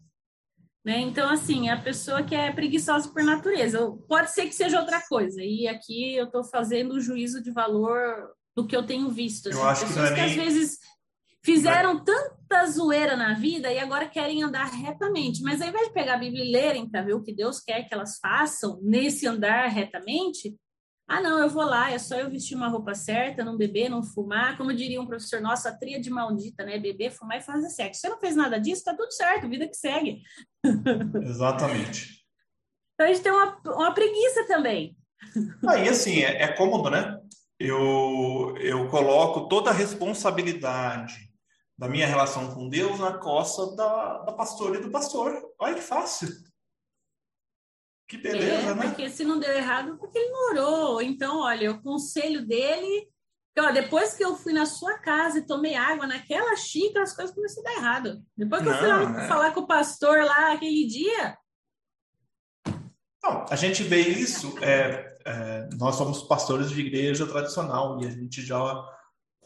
Né? 0.84 0.98
Então, 0.98 1.30
assim, 1.30 1.68
a 1.68 1.80
pessoa 1.80 2.22
que 2.22 2.34
é 2.34 2.52
preguiçosa 2.52 3.08
por 3.08 3.22
natureza, 3.22 3.78
pode 4.08 4.32
ser 4.32 4.46
que 4.46 4.54
seja 4.54 4.80
outra 4.80 5.00
coisa. 5.08 5.42
E 5.42 5.68
aqui 5.68 6.16
eu 6.16 6.26
estou 6.26 6.42
fazendo 6.42 6.94
o 6.94 7.00
juízo 7.00 7.42
de 7.42 7.50
valor 7.50 8.34
do 8.56 8.66
que 8.66 8.76
eu 8.76 8.84
tenho 8.84 9.08
visto. 9.10 9.48
Assim, 9.48 9.58
eu 9.58 9.68
acho 9.68 9.86
pessoas 9.86 10.08
que, 10.08 10.14
que 10.16 10.20
nem... 10.20 10.30
às 10.30 10.36
vezes 10.36 10.78
fizeram 11.44 12.02
tanta 12.50 12.66
zoeira 12.66 13.16
na 13.16 13.34
vida 13.34 13.72
e 13.72 13.78
agora 13.78 14.08
querem 14.08 14.42
andar 14.42 14.66
retamente. 14.66 15.40
Mas 15.40 15.62
ao 15.62 15.68
invés 15.68 15.86
de 15.86 15.94
pegar 15.94 16.14
a 16.14 16.18
Bíblia 16.18 16.44
e 16.44 16.50
lerem 16.50 16.90
para 16.90 17.02
ver 17.02 17.14
o 17.14 17.22
que 17.22 17.32
Deus 17.32 17.60
quer 17.60 17.84
que 17.84 17.94
elas 17.94 18.18
façam 18.18 18.80
nesse 18.82 19.26
andar 19.26 19.68
retamente, 19.68 20.56
ah, 21.08 21.20
não, 21.20 21.38
eu 21.38 21.48
vou 21.48 21.64
lá, 21.64 21.90
é 21.90 21.98
só 21.98 22.16
eu 22.16 22.30
vestir 22.30 22.56
uma 22.56 22.68
roupa 22.68 22.94
certa, 22.94 23.44
não 23.44 23.56
beber, 23.56 23.88
não 23.88 24.02
fumar. 24.02 24.56
Como 24.56 24.74
diria 24.74 25.00
um 25.00 25.06
professor 25.06 25.40
nosso, 25.40 25.66
a 25.68 25.72
tríade 25.72 26.10
maldita, 26.10 26.64
né? 26.64 26.78
Beber, 26.78 27.10
fumar 27.10 27.38
e 27.38 27.42
fazer 27.42 27.68
sexo. 27.68 28.00
Você 28.00 28.08
não 28.08 28.20
fez 28.20 28.36
nada 28.36 28.58
disso, 28.58 28.84
tá 28.84 28.94
tudo 28.94 29.12
certo, 29.12 29.48
vida 29.48 29.66
que 29.66 29.76
segue. 29.76 30.22
Exatamente. 31.22 32.24
então 32.94 33.06
a 33.06 33.12
gente 33.12 33.22
tem 33.22 33.32
uma, 33.32 33.60
uma 33.66 33.94
preguiça 33.94 34.46
também. 34.46 34.96
Aí, 35.68 35.88
ah, 35.88 35.90
assim, 35.90 36.20
é, 36.20 36.42
é 36.42 36.48
cômodo, 36.52 36.90
né? 36.90 37.18
Eu, 37.58 38.54
eu 38.58 38.88
coloco 38.88 39.48
toda 39.48 39.70
a 39.70 39.74
responsabilidade 39.74 41.29
da 41.80 41.88
minha 41.88 42.06
relação 42.06 42.54
com 42.54 42.68
Deus 42.68 43.00
na 43.00 43.16
costa 43.16 43.74
da, 43.74 44.18
da 44.18 44.32
pastora 44.32 44.78
e 44.78 44.82
do 44.82 44.90
pastor. 44.90 45.32
Olha 45.58 45.74
que 45.74 45.80
fácil. 45.80 46.28
Que 48.06 48.18
beleza, 48.18 48.72
é, 48.72 48.74
né? 48.74 48.88
Porque 48.88 49.08
se 49.08 49.24
não 49.24 49.40
deu 49.40 49.50
errado, 49.50 49.96
porque 49.96 50.18
ele 50.18 50.30
não 50.30 50.50
orou. 50.50 51.00
Então, 51.00 51.40
olha, 51.40 51.70
o 51.70 51.82
conselho 51.82 52.46
dele. 52.46 53.08
Ó, 53.58 53.72
depois 53.72 54.12
que 54.12 54.22
eu 54.22 54.36
fui 54.36 54.52
na 54.52 54.66
sua 54.66 54.98
casa 54.98 55.38
e 55.38 55.46
tomei 55.46 55.74
água 55.74 56.06
naquela 56.06 56.54
xícara, 56.54 57.02
as 57.02 57.16
coisas 57.16 57.34
começaram 57.34 57.66
a 57.66 57.70
dar 57.70 57.80
errado. 57.80 58.22
Depois 58.36 58.62
que 58.62 58.68
não, 58.68 58.74
eu 58.74 58.78
fui 58.78 58.88
lá 58.88 59.24
é... 59.24 59.28
falar 59.28 59.52
com 59.52 59.60
o 59.60 59.66
pastor 59.66 60.22
lá 60.22 60.52
aquele 60.52 60.86
dia. 60.86 61.38
Não, 63.22 63.46
a 63.48 63.56
gente 63.56 63.82
vê 63.82 64.00
isso. 64.00 64.54
É, 64.62 65.18
é, 65.24 65.68
nós 65.78 65.94
somos 65.94 66.22
pastores 66.24 66.70
de 66.70 66.78
igreja 66.78 67.26
tradicional 67.26 67.98
e 68.02 68.06
a 68.06 68.10
gente 68.10 68.42
já 68.42 68.58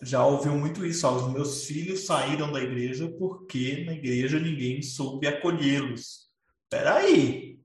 já 0.04 0.24
ouviu 0.24 0.52
muito 0.56 0.84
isso. 0.84 1.06
Ó, 1.06 1.16
os 1.16 1.32
meus 1.32 1.64
filhos 1.64 2.06
saíram 2.06 2.52
da 2.52 2.60
igreja 2.60 3.08
porque 3.18 3.84
na 3.84 3.92
igreja 3.92 4.38
ninguém 4.38 4.82
soube 4.82 5.26
acolhê-los. 5.26 6.28
Peraí. 6.68 7.58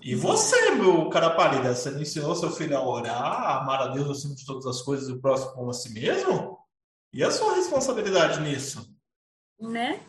E 0.00 0.14
você, 0.14 0.70
meu 0.70 1.10
cara 1.10 1.30
pálida, 1.30 1.74
você 1.74 1.90
não 1.90 2.00
ensinou 2.00 2.34
seu 2.34 2.50
filho 2.50 2.76
a 2.76 2.86
orar, 2.86 3.22
a 3.22 3.60
amar 3.60 3.82
a 3.82 3.88
Deus 3.88 4.08
acima 4.10 4.34
de 4.34 4.46
todas 4.46 4.64
as 4.66 4.80
coisas 4.80 5.08
e 5.08 5.12
o 5.12 5.20
próximo 5.20 5.52
como 5.52 5.70
a 5.70 5.74
si 5.74 5.92
mesmo? 5.92 6.58
E 7.12 7.22
a 7.22 7.30
sua 7.30 7.54
responsabilidade 7.54 8.40
nisso? 8.40 8.96
Né? 9.60 10.00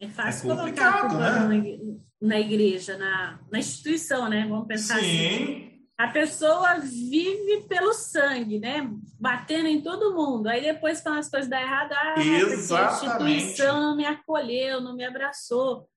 É 0.00 0.08
fácil 0.08 0.52
é 0.52 0.56
colocar 0.56 1.04
a 1.04 1.48
né? 1.48 1.78
na 2.20 2.38
igreja, 2.38 2.96
na, 2.96 3.40
na 3.50 3.58
instituição, 3.58 4.28
né? 4.28 4.46
Vamos 4.48 4.66
pensar 4.66 5.00
Sim. 5.00 5.06
assim. 5.06 5.67
A 5.98 6.06
pessoa 6.06 6.78
vive 6.78 7.66
pelo 7.68 7.92
sangue, 7.92 8.60
né? 8.60 8.88
Batendo 9.18 9.66
em 9.66 9.82
todo 9.82 10.14
mundo. 10.14 10.46
Aí 10.46 10.62
depois, 10.62 11.00
quando 11.00 11.18
as 11.18 11.28
coisas 11.28 11.50
dão 11.50 11.58
errado, 11.58 11.92
ah, 11.92 12.14
a 12.16 12.20
instituição 12.20 13.80
não 13.80 13.96
me 13.96 14.06
acolheu, 14.06 14.80
não 14.80 14.94
me 14.94 15.04
abraçou. 15.04 15.88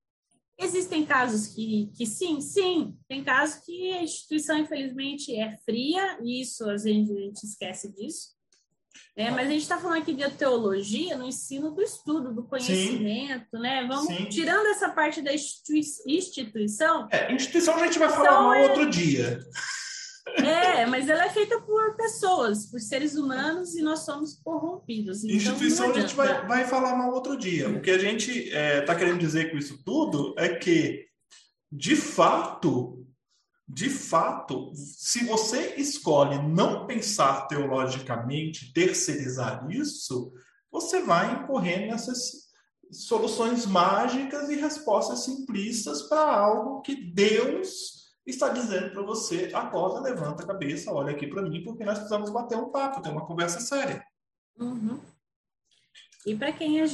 Existem 0.58 1.06
casos 1.06 1.48
que, 1.54 1.92
que 1.96 2.08
sim, 2.08 2.42
sim. 2.42 2.98
Tem 3.08 3.24
casos 3.24 3.64
que 3.64 3.94
a 3.94 4.02
instituição, 4.02 4.58
infelizmente, 4.58 5.36
é 5.36 5.56
fria, 5.66 6.18
e 6.24 6.42
isso 6.42 6.68
a 6.68 6.78
gente, 6.78 7.12
a 7.12 7.22
gente 7.22 7.44
esquece 7.44 7.94
disso. 7.94 8.30
É, 9.16 9.30
mas 9.30 9.48
a 9.48 9.52
gente 9.52 9.62
está 9.62 9.78
falando 9.78 10.02
aqui 10.02 10.14
de 10.14 10.28
teologia 10.32 11.16
no 11.18 11.28
ensino 11.28 11.72
do 11.72 11.82
estudo, 11.82 12.34
do 12.34 12.44
conhecimento, 12.44 13.58
Sim. 13.58 13.62
né? 13.62 13.86
Vamos 13.88 14.08
Sim. 14.08 14.26
tirando 14.26 14.66
essa 14.68 14.90
parte 14.90 15.22
da 15.22 15.32
instituição. 15.34 17.08
É, 17.12 17.32
instituição 17.32 17.76
a 17.76 17.86
gente 17.86 18.00
vai 18.00 18.10
falar 18.10 18.42
no 18.42 18.54
é... 18.54 18.68
outro 18.68 18.90
dia. 18.90 19.40
É, 20.38 20.86
mas 20.86 21.10
ela 21.10 21.26
é 21.26 21.30
feita 21.30 21.60
por 21.62 21.96
pessoas, 21.96 22.66
por 22.66 22.80
seres 22.80 23.16
humanos 23.16 23.76
e 23.76 23.82
nós 23.82 24.00
somos 24.00 24.40
corrompidos. 24.44 25.24
Então 25.24 25.36
instituição 25.36 25.92
a 25.92 25.94
gente 26.00 26.16
vai, 26.16 26.46
vai 26.48 26.68
falar 26.68 26.98
no 26.98 27.14
outro 27.14 27.38
dia. 27.38 27.70
O 27.70 27.82
que 27.82 27.92
a 27.92 27.98
gente 27.98 28.32
está 28.32 28.58
é, 28.58 28.82
tá 28.82 28.96
querendo 28.96 29.20
dizer 29.20 29.52
com 29.52 29.58
isso 29.58 29.84
tudo 29.84 30.34
é 30.38 30.50
que, 30.50 31.06
de 31.72 31.96
fato, 31.96 33.06
de 33.68 33.90
fato, 33.90 34.72
se 34.76 35.26
você 35.26 35.76
escolhe 35.78 36.38
não 36.38 36.86
pensar 36.86 37.48
teologicamente, 37.48 38.74
terceirizar 38.74 39.66
isso, 39.70 40.34
você 40.72 41.02
vai 41.02 41.34
incorrer 41.34 41.88
nessas 41.88 42.50
soluções 42.92 43.66
mágicas 43.66 44.50
e 44.50 44.56
respostas 44.56 45.24
simplistas 45.24 46.04
para 46.04 46.36
algo 46.36 46.82
que 46.82 46.96
Deus 46.96 48.01
está 48.26 48.50
dizendo 48.50 48.92
para 48.92 49.02
você. 49.02 49.52
Acorda, 49.54 50.00
levanta 50.00 50.44
a 50.44 50.48
cabeça, 50.48 50.92
olha 50.92 51.12
aqui 51.12 51.28
para 51.28 51.42
mim, 51.42 51.64
porque 51.64 51.84
nós 51.84 51.98
precisamos 51.98 52.30
bater 52.30 52.58
um 52.58 52.72
papo, 52.72 53.02
ter 53.02 53.10
uma 53.10 53.26
conversa 53.26 53.60
séria. 53.60 54.06
Uhum. 54.58 55.00
E 56.26 56.36
para 56.36 56.52
quem, 56.52 56.86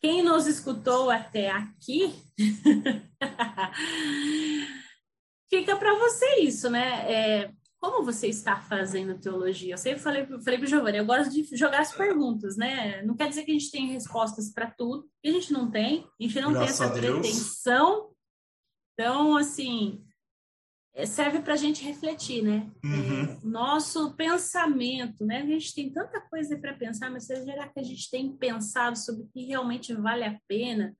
quem 0.00 0.22
nos 0.22 0.46
escutou 0.46 1.10
até 1.10 1.50
aqui, 1.50 2.12
fica 5.48 5.76
para 5.76 5.94
você 5.94 6.40
isso, 6.40 6.68
né? 6.68 7.10
É, 7.10 7.52
como 7.80 8.04
você 8.04 8.26
está 8.26 8.60
fazendo 8.60 9.18
teologia? 9.18 9.74
Eu 9.74 9.78
sempre 9.78 10.00
falei, 10.00 10.26
falei 10.26 10.58
para 10.58 10.64
o 10.64 10.68
Giovanni, 10.68 10.98
eu 10.98 11.06
gosto 11.06 11.30
de 11.30 11.56
jogar 11.56 11.80
as 11.80 11.92
perguntas, 11.92 12.56
né? 12.56 13.02
Não 13.02 13.16
quer 13.16 13.28
dizer 13.28 13.44
que 13.44 13.52
a 13.52 13.54
gente 13.54 13.70
tem 13.70 13.92
respostas 13.92 14.52
para 14.52 14.70
tudo, 14.70 15.08
a 15.24 15.30
gente 15.30 15.52
não 15.52 15.70
tem, 15.70 16.06
a 16.20 16.22
gente 16.22 16.40
não 16.40 16.52
Graças 16.52 16.78
tem 16.78 16.86
essa 16.86 16.94
pretensão. 16.94 18.10
Então, 18.94 19.36
assim, 19.36 20.04
serve 21.06 21.40
para 21.40 21.54
a 21.54 21.56
gente 21.56 21.84
refletir, 21.84 22.42
né? 22.42 22.70
Uhum. 22.84 23.24
É, 23.24 23.38
nosso 23.44 24.14
pensamento, 24.14 25.24
né? 25.24 25.42
A 25.42 25.46
gente 25.46 25.74
tem 25.74 25.92
tanta 25.92 26.20
coisa 26.20 26.58
para 26.58 26.74
pensar, 26.74 27.10
mas 27.10 27.26
será 27.26 27.68
que 27.68 27.80
a 27.80 27.82
gente 27.82 28.10
tem 28.10 28.36
pensado 28.36 28.98
sobre 28.98 29.22
o 29.22 29.28
que 29.28 29.46
realmente 29.46 29.94
vale 29.94 30.24
a 30.24 30.38
pena? 30.48 30.94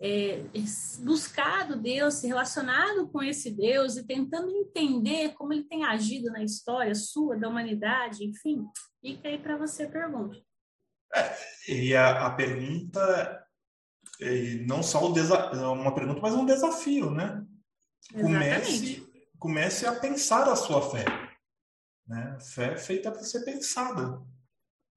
é, 0.00 0.44
buscado 1.00 1.80
Deus, 1.80 2.14
se 2.14 2.26
relacionado 2.26 3.08
com 3.08 3.22
esse 3.22 3.50
Deus 3.50 3.96
e 3.96 4.06
tentando 4.06 4.50
entender 4.50 5.34
como 5.34 5.52
ele 5.52 5.64
tem 5.64 5.84
agido 5.84 6.30
na 6.30 6.42
história 6.42 6.94
sua, 6.94 7.36
da 7.36 7.48
humanidade, 7.48 8.24
enfim, 8.24 8.64
fica 9.00 9.28
aí 9.28 9.38
para 9.38 9.56
você 9.56 9.84
a 9.84 9.90
pergunta. 9.90 10.38
É, 11.14 11.72
e 11.72 11.96
a, 11.96 12.26
a 12.26 12.30
pergunta, 12.30 13.44
é, 14.20 14.54
não 14.66 14.82
só 14.82 15.04
o 15.04 15.12
desa 15.12 15.50
uma 15.72 15.94
pergunta, 15.94 16.20
mas 16.20 16.34
um 16.34 16.46
desafio, 16.46 17.10
né? 17.10 17.44
Comece, 18.12 19.06
comece 19.38 19.86
a 19.86 19.94
pensar 19.94 20.48
a 20.48 20.56
sua 20.56 20.90
fé. 20.90 21.04
Né? 22.06 22.38
Fé 22.40 22.76
feita 22.76 23.10
para 23.10 23.22
ser 23.22 23.44
pensada. 23.44 24.20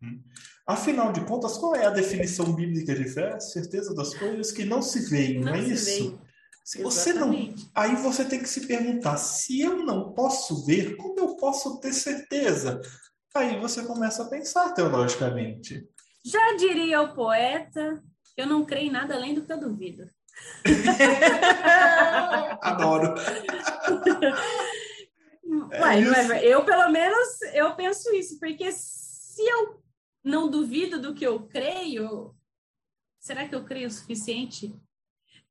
Hum. 0.01 0.23
Afinal 0.65 1.11
de 1.11 1.23
contas, 1.25 1.57
qual 1.57 1.75
é 1.75 1.85
a 1.85 1.91
definição 1.91 2.53
bíblica 2.53 2.95
de 2.95 3.05
fé? 3.05 3.39
Certeza 3.39 3.93
das 3.93 4.13
coisas 4.13 4.51
que 4.51 4.65
não 4.65 4.81
se 4.81 5.09
veem, 5.09 5.39
não, 5.39 5.51
não 5.51 5.55
é 5.55 5.59
isso? 5.59 6.19
Se 6.63 6.81
você 6.81 7.11
não, 7.11 7.31
aí 7.73 7.95
você 7.95 8.23
tem 8.23 8.39
que 8.39 8.47
se 8.47 8.67
perguntar: 8.67 9.17
se 9.17 9.61
eu 9.61 9.83
não 9.83 10.13
posso 10.13 10.65
ver, 10.65 10.95
como 10.95 11.19
eu 11.19 11.35
posso 11.35 11.79
ter 11.79 11.91
certeza? 11.91 12.79
Aí 13.33 13.59
você 13.59 13.83
começa 13.83 14.23
a 14.23 14.29
pensar 14.29 14.73
teologicamente. 14.73 15.87
Já 16.23 16.55
diria 16.55 17.01
o 17.01 17.13
poeta: 17.13 18.01
eu 18.37 18.45
não 18.45 18.63
creio 18.63 18.87
em 18.87 18.91
nada 18.91 19.15
além 19.15 19.33
do 19.33 19.43
que 19.43 19.51
eu 19.51 19.59
duvido. 19.59 20.09
Adoro. 22.61 23.15
Ué, 25.71 25.99
é 26.39 26.47
eu 26.47 26.63
pelo 26.63 26.89
menos 26.89 27.41
eu 27.53 27.75
penso 27.75 28.13
isso, 28.13 28.39
porque 28.39 28.71
se 28.71 29.41
eu 29.41 29.81
não 30.23 30.49
duvido 30.49 30.99
do 31.01 31.13
que 31.13 31.25
eu 31.25 31.47
creio, 31.47 32.35
será 33.19 33.47
que 33.47 33.55
eu 33.55 33.63
creio 33.63 33.87
o 33.87 33.91
suficiente? 33.91 34.73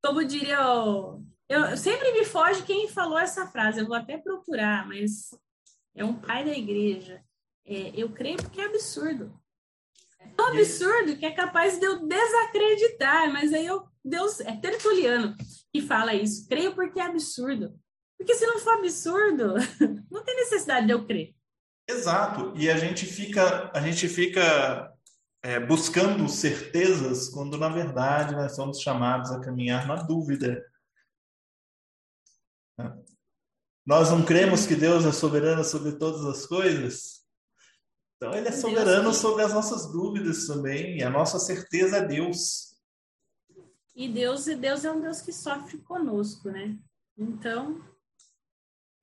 Como 0.03 0.25
diria 0.25 0.61
o... 0.67 1.23
Eu 1.49 1.77
sempre 1.77 2.13
me 2.13 2.25
foge 2.25 2.63
quem 2.63 2.89
falou 2.89 3.19
essa 3.19 3.47
frase, 3.47 3.81
eu 3.81 3.87
vou 3.87 3.97
até 3.97 4.17
procurar, 4.17 4.87
mas 4.87 5.31
é 5.95 6.05
um 6.05 6.15
pai 6.15 6.45
da 6.45 6.53
igreja. 6.53 7.23
É, 7.67 7.93
eu 7.95 8.11
creio 8.11 8.37
porque 8.37 8.61
é 8.61 8.67
absurdo. 8.67 9.39
É 10.21 10.29
tão 10.29 10.49
absurdo 10.49 11.17
que 11.17 11.27
é 11.27 11.33
capaz 11.33 11.79
de 11.79 11.87
eu 11.87 12.07
desacreditar, 12.07 13.33
mas 13.33 13.53
aí 13.53 13.67
eu, 13.67 13.90
Deus, 14.05 14.41
é 14.41 14.57
Tertuliano 14.57 15.37
que 15.73 15.83
fala 15.83 16.15
isso. 16.15 16.49
Creio 16.49 16.75
porque 16.75 16.99
é 16.99 17.05
absurdo. 17.05 17.79
Porque 18.19 18.35
se 18.35 18.47
não 18.47 18.59
for 18.59 18.75
absurdo, 18.75 19.55
não 20.11 20.23
tem 20.25 20.37
necessidade 20.37 20.87
de 20.87 20.93
eu 20.93 21.07
crer. 21.07 21.35
Exato. 21.89 22.53
E 22.57 22.71
a 22.71 22.77
gente 22.77 23.07
fica, 23.07 23.71
a 23.75 23.81
gente 23.81 24.09
fica 24.09 24.93
é, 25.43 25.59
buscando 25.59 26.29
certezas 26.29 27.29
quando 27.29 27.57
na 27.57 27.69
verdade 27.69 28.35
nós 28.35 28.55
somos 28.55 28.81
chamados 28.81 29.31
a 29.31 29.41
caminhar 29.41 29.87
na 29.87 29.97
dúvida. 29.97 30.65
Nós 33.85 34.11
não 34.11 34.25
cremos 34.25 34.67
que 34.67 34.77
Deus 34.77 35.05
é 35.05 35.13
soberano 35.13 35.65
sobre 35.65 35.93
todas 35.93 36.25
as 36.25 36.47
coisas? 36.47 37.21
Então 38.17 38.35
ele 38.35 38.49
é 38.49 38.53
soberano 38.53 39.15
sobre 39.15 39.43
as 39.43 39.55
nossas 39.55 39.91
dúvidas 39.91 40.47
também, 40.47 40.99
e 40.99 41.03
a 41.03 41.09
nossa 41.09 41.39
certeza 41.39 41.97
é 41.97 42.07
Deus. 42.07 42.70
E 43.95 44.09
Deus, 44.09 44.47
e 44.47 44.55
Deus 44.55 44.85
é 44.85 44.93
um 44.93 45.01
Deus 45.01 45.21
que 45.21 45.33
sofre 45.33 45.79
conosco, 45.79 46.51
né? 46.51 46.77
Então. 47.19 47.85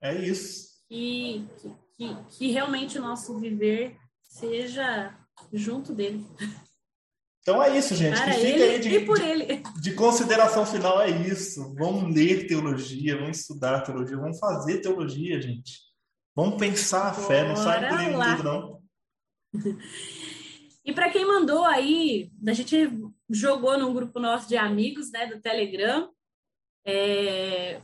É 0.00 0.14
isso. 0.14 0.68
E 0.90 1.46
que, 1.96 2.16
que 2.30 2.50
realmente 2.50 2.98
o 2.98 3.02
nosso 3.02 3.38
viver 3.38 3.96
seja 4.22 5.14
junto 5.52 5.94
dele. 5.94 6.24
Então 7.40 7.62
é 7.62 7.76
isso, 7.78 7.94
gente. 7.94 8.16
Para 8.16 8.34
que 8.34 8.40
fica 8.40 8.64
aí 8.64 8.78
de, 8.78 8.88
de, 8.88 9.80
de, 9.80 9.94
consideração 9.94 10.66
final 10.66 11.00
é 11.00 11.10
isso. 11.10 11.74
Vamos 11.74 12.14
ler 12.14 12.46
teologia, 12.46 13.16
vamos 13.16 13.38
estudar 13.38 13.80
teologia, 13.80 14.16
vamos 14.16 14.38
fazer 14.38 14.80
teologia, 14.80 15.40
gente. 15.40 15.80
Vamos 16.36 16.58
pensar 16.58 17.08
a 17.08 17.14
fé, 17.14 17.48
não 17.48 17.56
sai 17.56 17.88
por 17.88 18.36
tudo, 18.36 18.42
não. 18.44 18.82
E 20.84 20.92
para 20.92 21.10
quem 21.10 21.26
mandou 21.26 21.66
aí, 21.66 22.32
a 22.46 22.52
gente 22.54 22.90
jogou 23.30 23.78
num 23.78 23.92
grupo 23.92 24.18
nosso 24.18 24.48
de 24.48 24.56
amigos, 24.56 25.10
né, 25.10 25.26
do 25.26 25.40
Telegram, 25.40 26.10
é, 26.86 27.80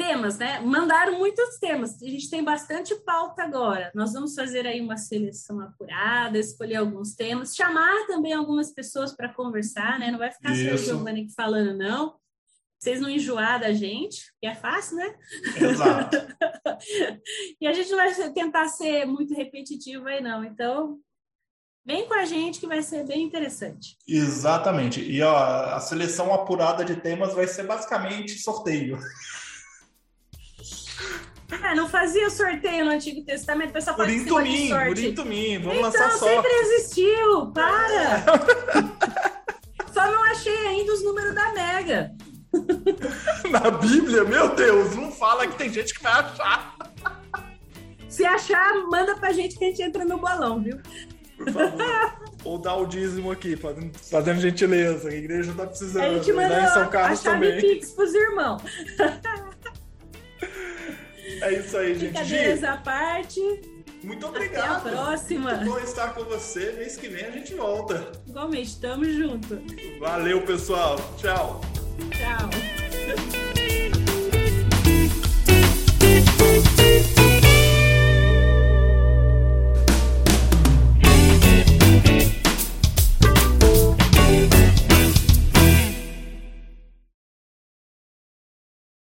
temas, 0.00 0.38
né? 0.38 0.60
Mandaram 0.60 1.18
muitos 1.18 1.58
temas. 1.58 2.02
A 2.02 2.06
gente 2.06 2.30
tem 2.30 2.42
bastante 2.42 2.94
pauta 3.04 3.42
agora. 3.42 3.90
Nós 3.94 4.14
vamos 4.14 4.34
fazer 4.34 4.66
aí 4.66 4.80
uma 4.80 4.96
seleção 4.96 5.60
apurada, 5.60 6.38
escolher 6.38 6.76
alguns 6.76 7.14
temas, 7.14 7.54
chamar 7.54 8.06
também 8.06 8.32
algumas 8.32 8.72
pessoas 8.72 9.14
para 9.14 9.32
conversar, 9.32 9.98
né? 9.98 10.10
Não 10.10 10.18
vai 10.18 10.30
ficar 10.30 10.54
só 10.54 10.74
o 10.74 10.78
Giovanni 10.78 11.28
falando, 11.34 11.76
não. 11.76 12.18
Vocês 12.78 12.98
não 12.98 13.10
enjoar 13.10 13.60
da 13.60 13.74
gente, 13.74 14.32
que 14.40 14.46
é 14.46 14.54
fácil, 14.54 14.96
né? 14.96 15.14
Exato. 15.60 16.16
e 17.60 17.66
a 17.66 17.72
gente 17.74 17.90
não 17.90 17.98
vai 17.98 18.32
tentar 18.32 18.68
ser 18.68 19.04
muito 19.04 19.34
repetitivo 19.34 20.08
aí, 20.08 20.22
não. 20.22 20.42
Então, 20.42 20.98
Vem 21.84 22.06
com 22.06 22.14
a 22.14 22.24
gente 22.24 22.60
que 22.60 22.66
vai 22.66 22.82
ser 22.82 23.06
bem 23.06 23.22
interessante. 23.22 23.96
Exatamente. 24.06 25.00
E 25.00 25.22
ó, 25.22 25.36
a 25.74 25.80
seleção 25.80 26.32
apurada 26.32 26.84
de 26.84 26.96
temas 26.96 27.34
vai 27.34 27.46
ser 27.46 27.64
basicamente 27.64 28.38
sorteio. 28.38 28.98
É, 31.50 31.74
não 31.74 31.88
fazia 31.88 32.28
sorteio 32.28 32.84
no 32.84 32.90
Antigo 32.90 33.24
Testamento, 33.24 33.70
o 33.70 33.72
pessoal 33.72 33.96
participa 33.96 34.42
de 34.42 34.68
sorte. 34.68 35.12
Por 35.12 35.24
mim, 35.24 35.58
vamos 35.58 35.78
então, 35.78 35.82
lançar 35.82 36.10
sorte. 36.12 36.34
sempre 36.34 36.50
existiu, 36.50 37.50
para! 37.52 38.24
Só 39.92 40.10
não 40.12 40.22
achei 40.24 40.66
ainda 40.66 40.92
os 40.92 41.02
números 41.02 41.34
da 41.34 41.52
Mega. 41.52 42.14
Na 43.50 43.70
Bíblia? 43.70 44.24
Meu 44.24 44.54
Deus, 44.54 44.94
não 44.94 45.10
fala 45.10 45.46
que 45.46 45.56
tem 45.56 45.72
gente 45.72 45.94
que 45.94 46.02
vai 46.02 46.12
achar. 46.12 46.76
Se 48.08 48.24
achar, 48.24 48.74
manda 48.90 49.16
pra 49.16 49.32
gente 49.32 49.56
que 49.56 49.64
a 49.64 49.68
gente 49.68 49.82
entra 49.82 50.04
no 50.04 50.18
balão, 50.18 50.62
viu? 50.62 50.78
Por 51.44 51.52
favor. 51.52 52.20
Ou 52.44 52.58
dá 52.58 52.74
o 52.74 52.86
dízimo 52.86 53.30
aqui, 53.30 53.56
fazendo, 53.56 53.90
fazendo 53.98 54.40
gentileza. 54.40 55.08
A 55.08 55.14
igreja 55.14 55.52
tá 55.56 55.66
precisando. 55.66 56.02
A 56.04 56.14
gente 56.14 56.32
manda 56.32 56.62
em 56.62 56.68
São 56.68 56.88
Carlos 56.88 57.20
a 57.20 57.22
chave 57.22 57.46
também. 57.46 57.60
Pix 57.60 57.90
pros 57.92 58.14
irmãos. 58.14 58.62
É 61.42 61.54
isso 61.54 61.76
aí, 61.76 61.94
gente. 61.94 62.12
Brincadeiras 62.12 62.64
à 62.64 62.76
parte. 62.76 63.40
muito 64.02 64.26
Até 64.26 64.38
a 64.38 64.44
obrigado. 64.44 64.90
próxima. 64.90 65.54
Muito 65.54 65.70
bom 65.70 65.78
estar 65.78 66.12
com 66.12 66.24
você. 66.24 66.72
Mês 66.72 66.96
que 66.96 67.08
vem 67.08 67.24
a 67.24 67.30
gente 67.30 67.54
volta. 67.54 68.12
Igualmente, 68.26 68.78
tamo 68.78 69.04
junto. 69.04 69.58
Valeu, 70.00 70.42
pessoal. 70.42 70.96
Tchau. 71.18 71.60
Tchau. 72.10 73.59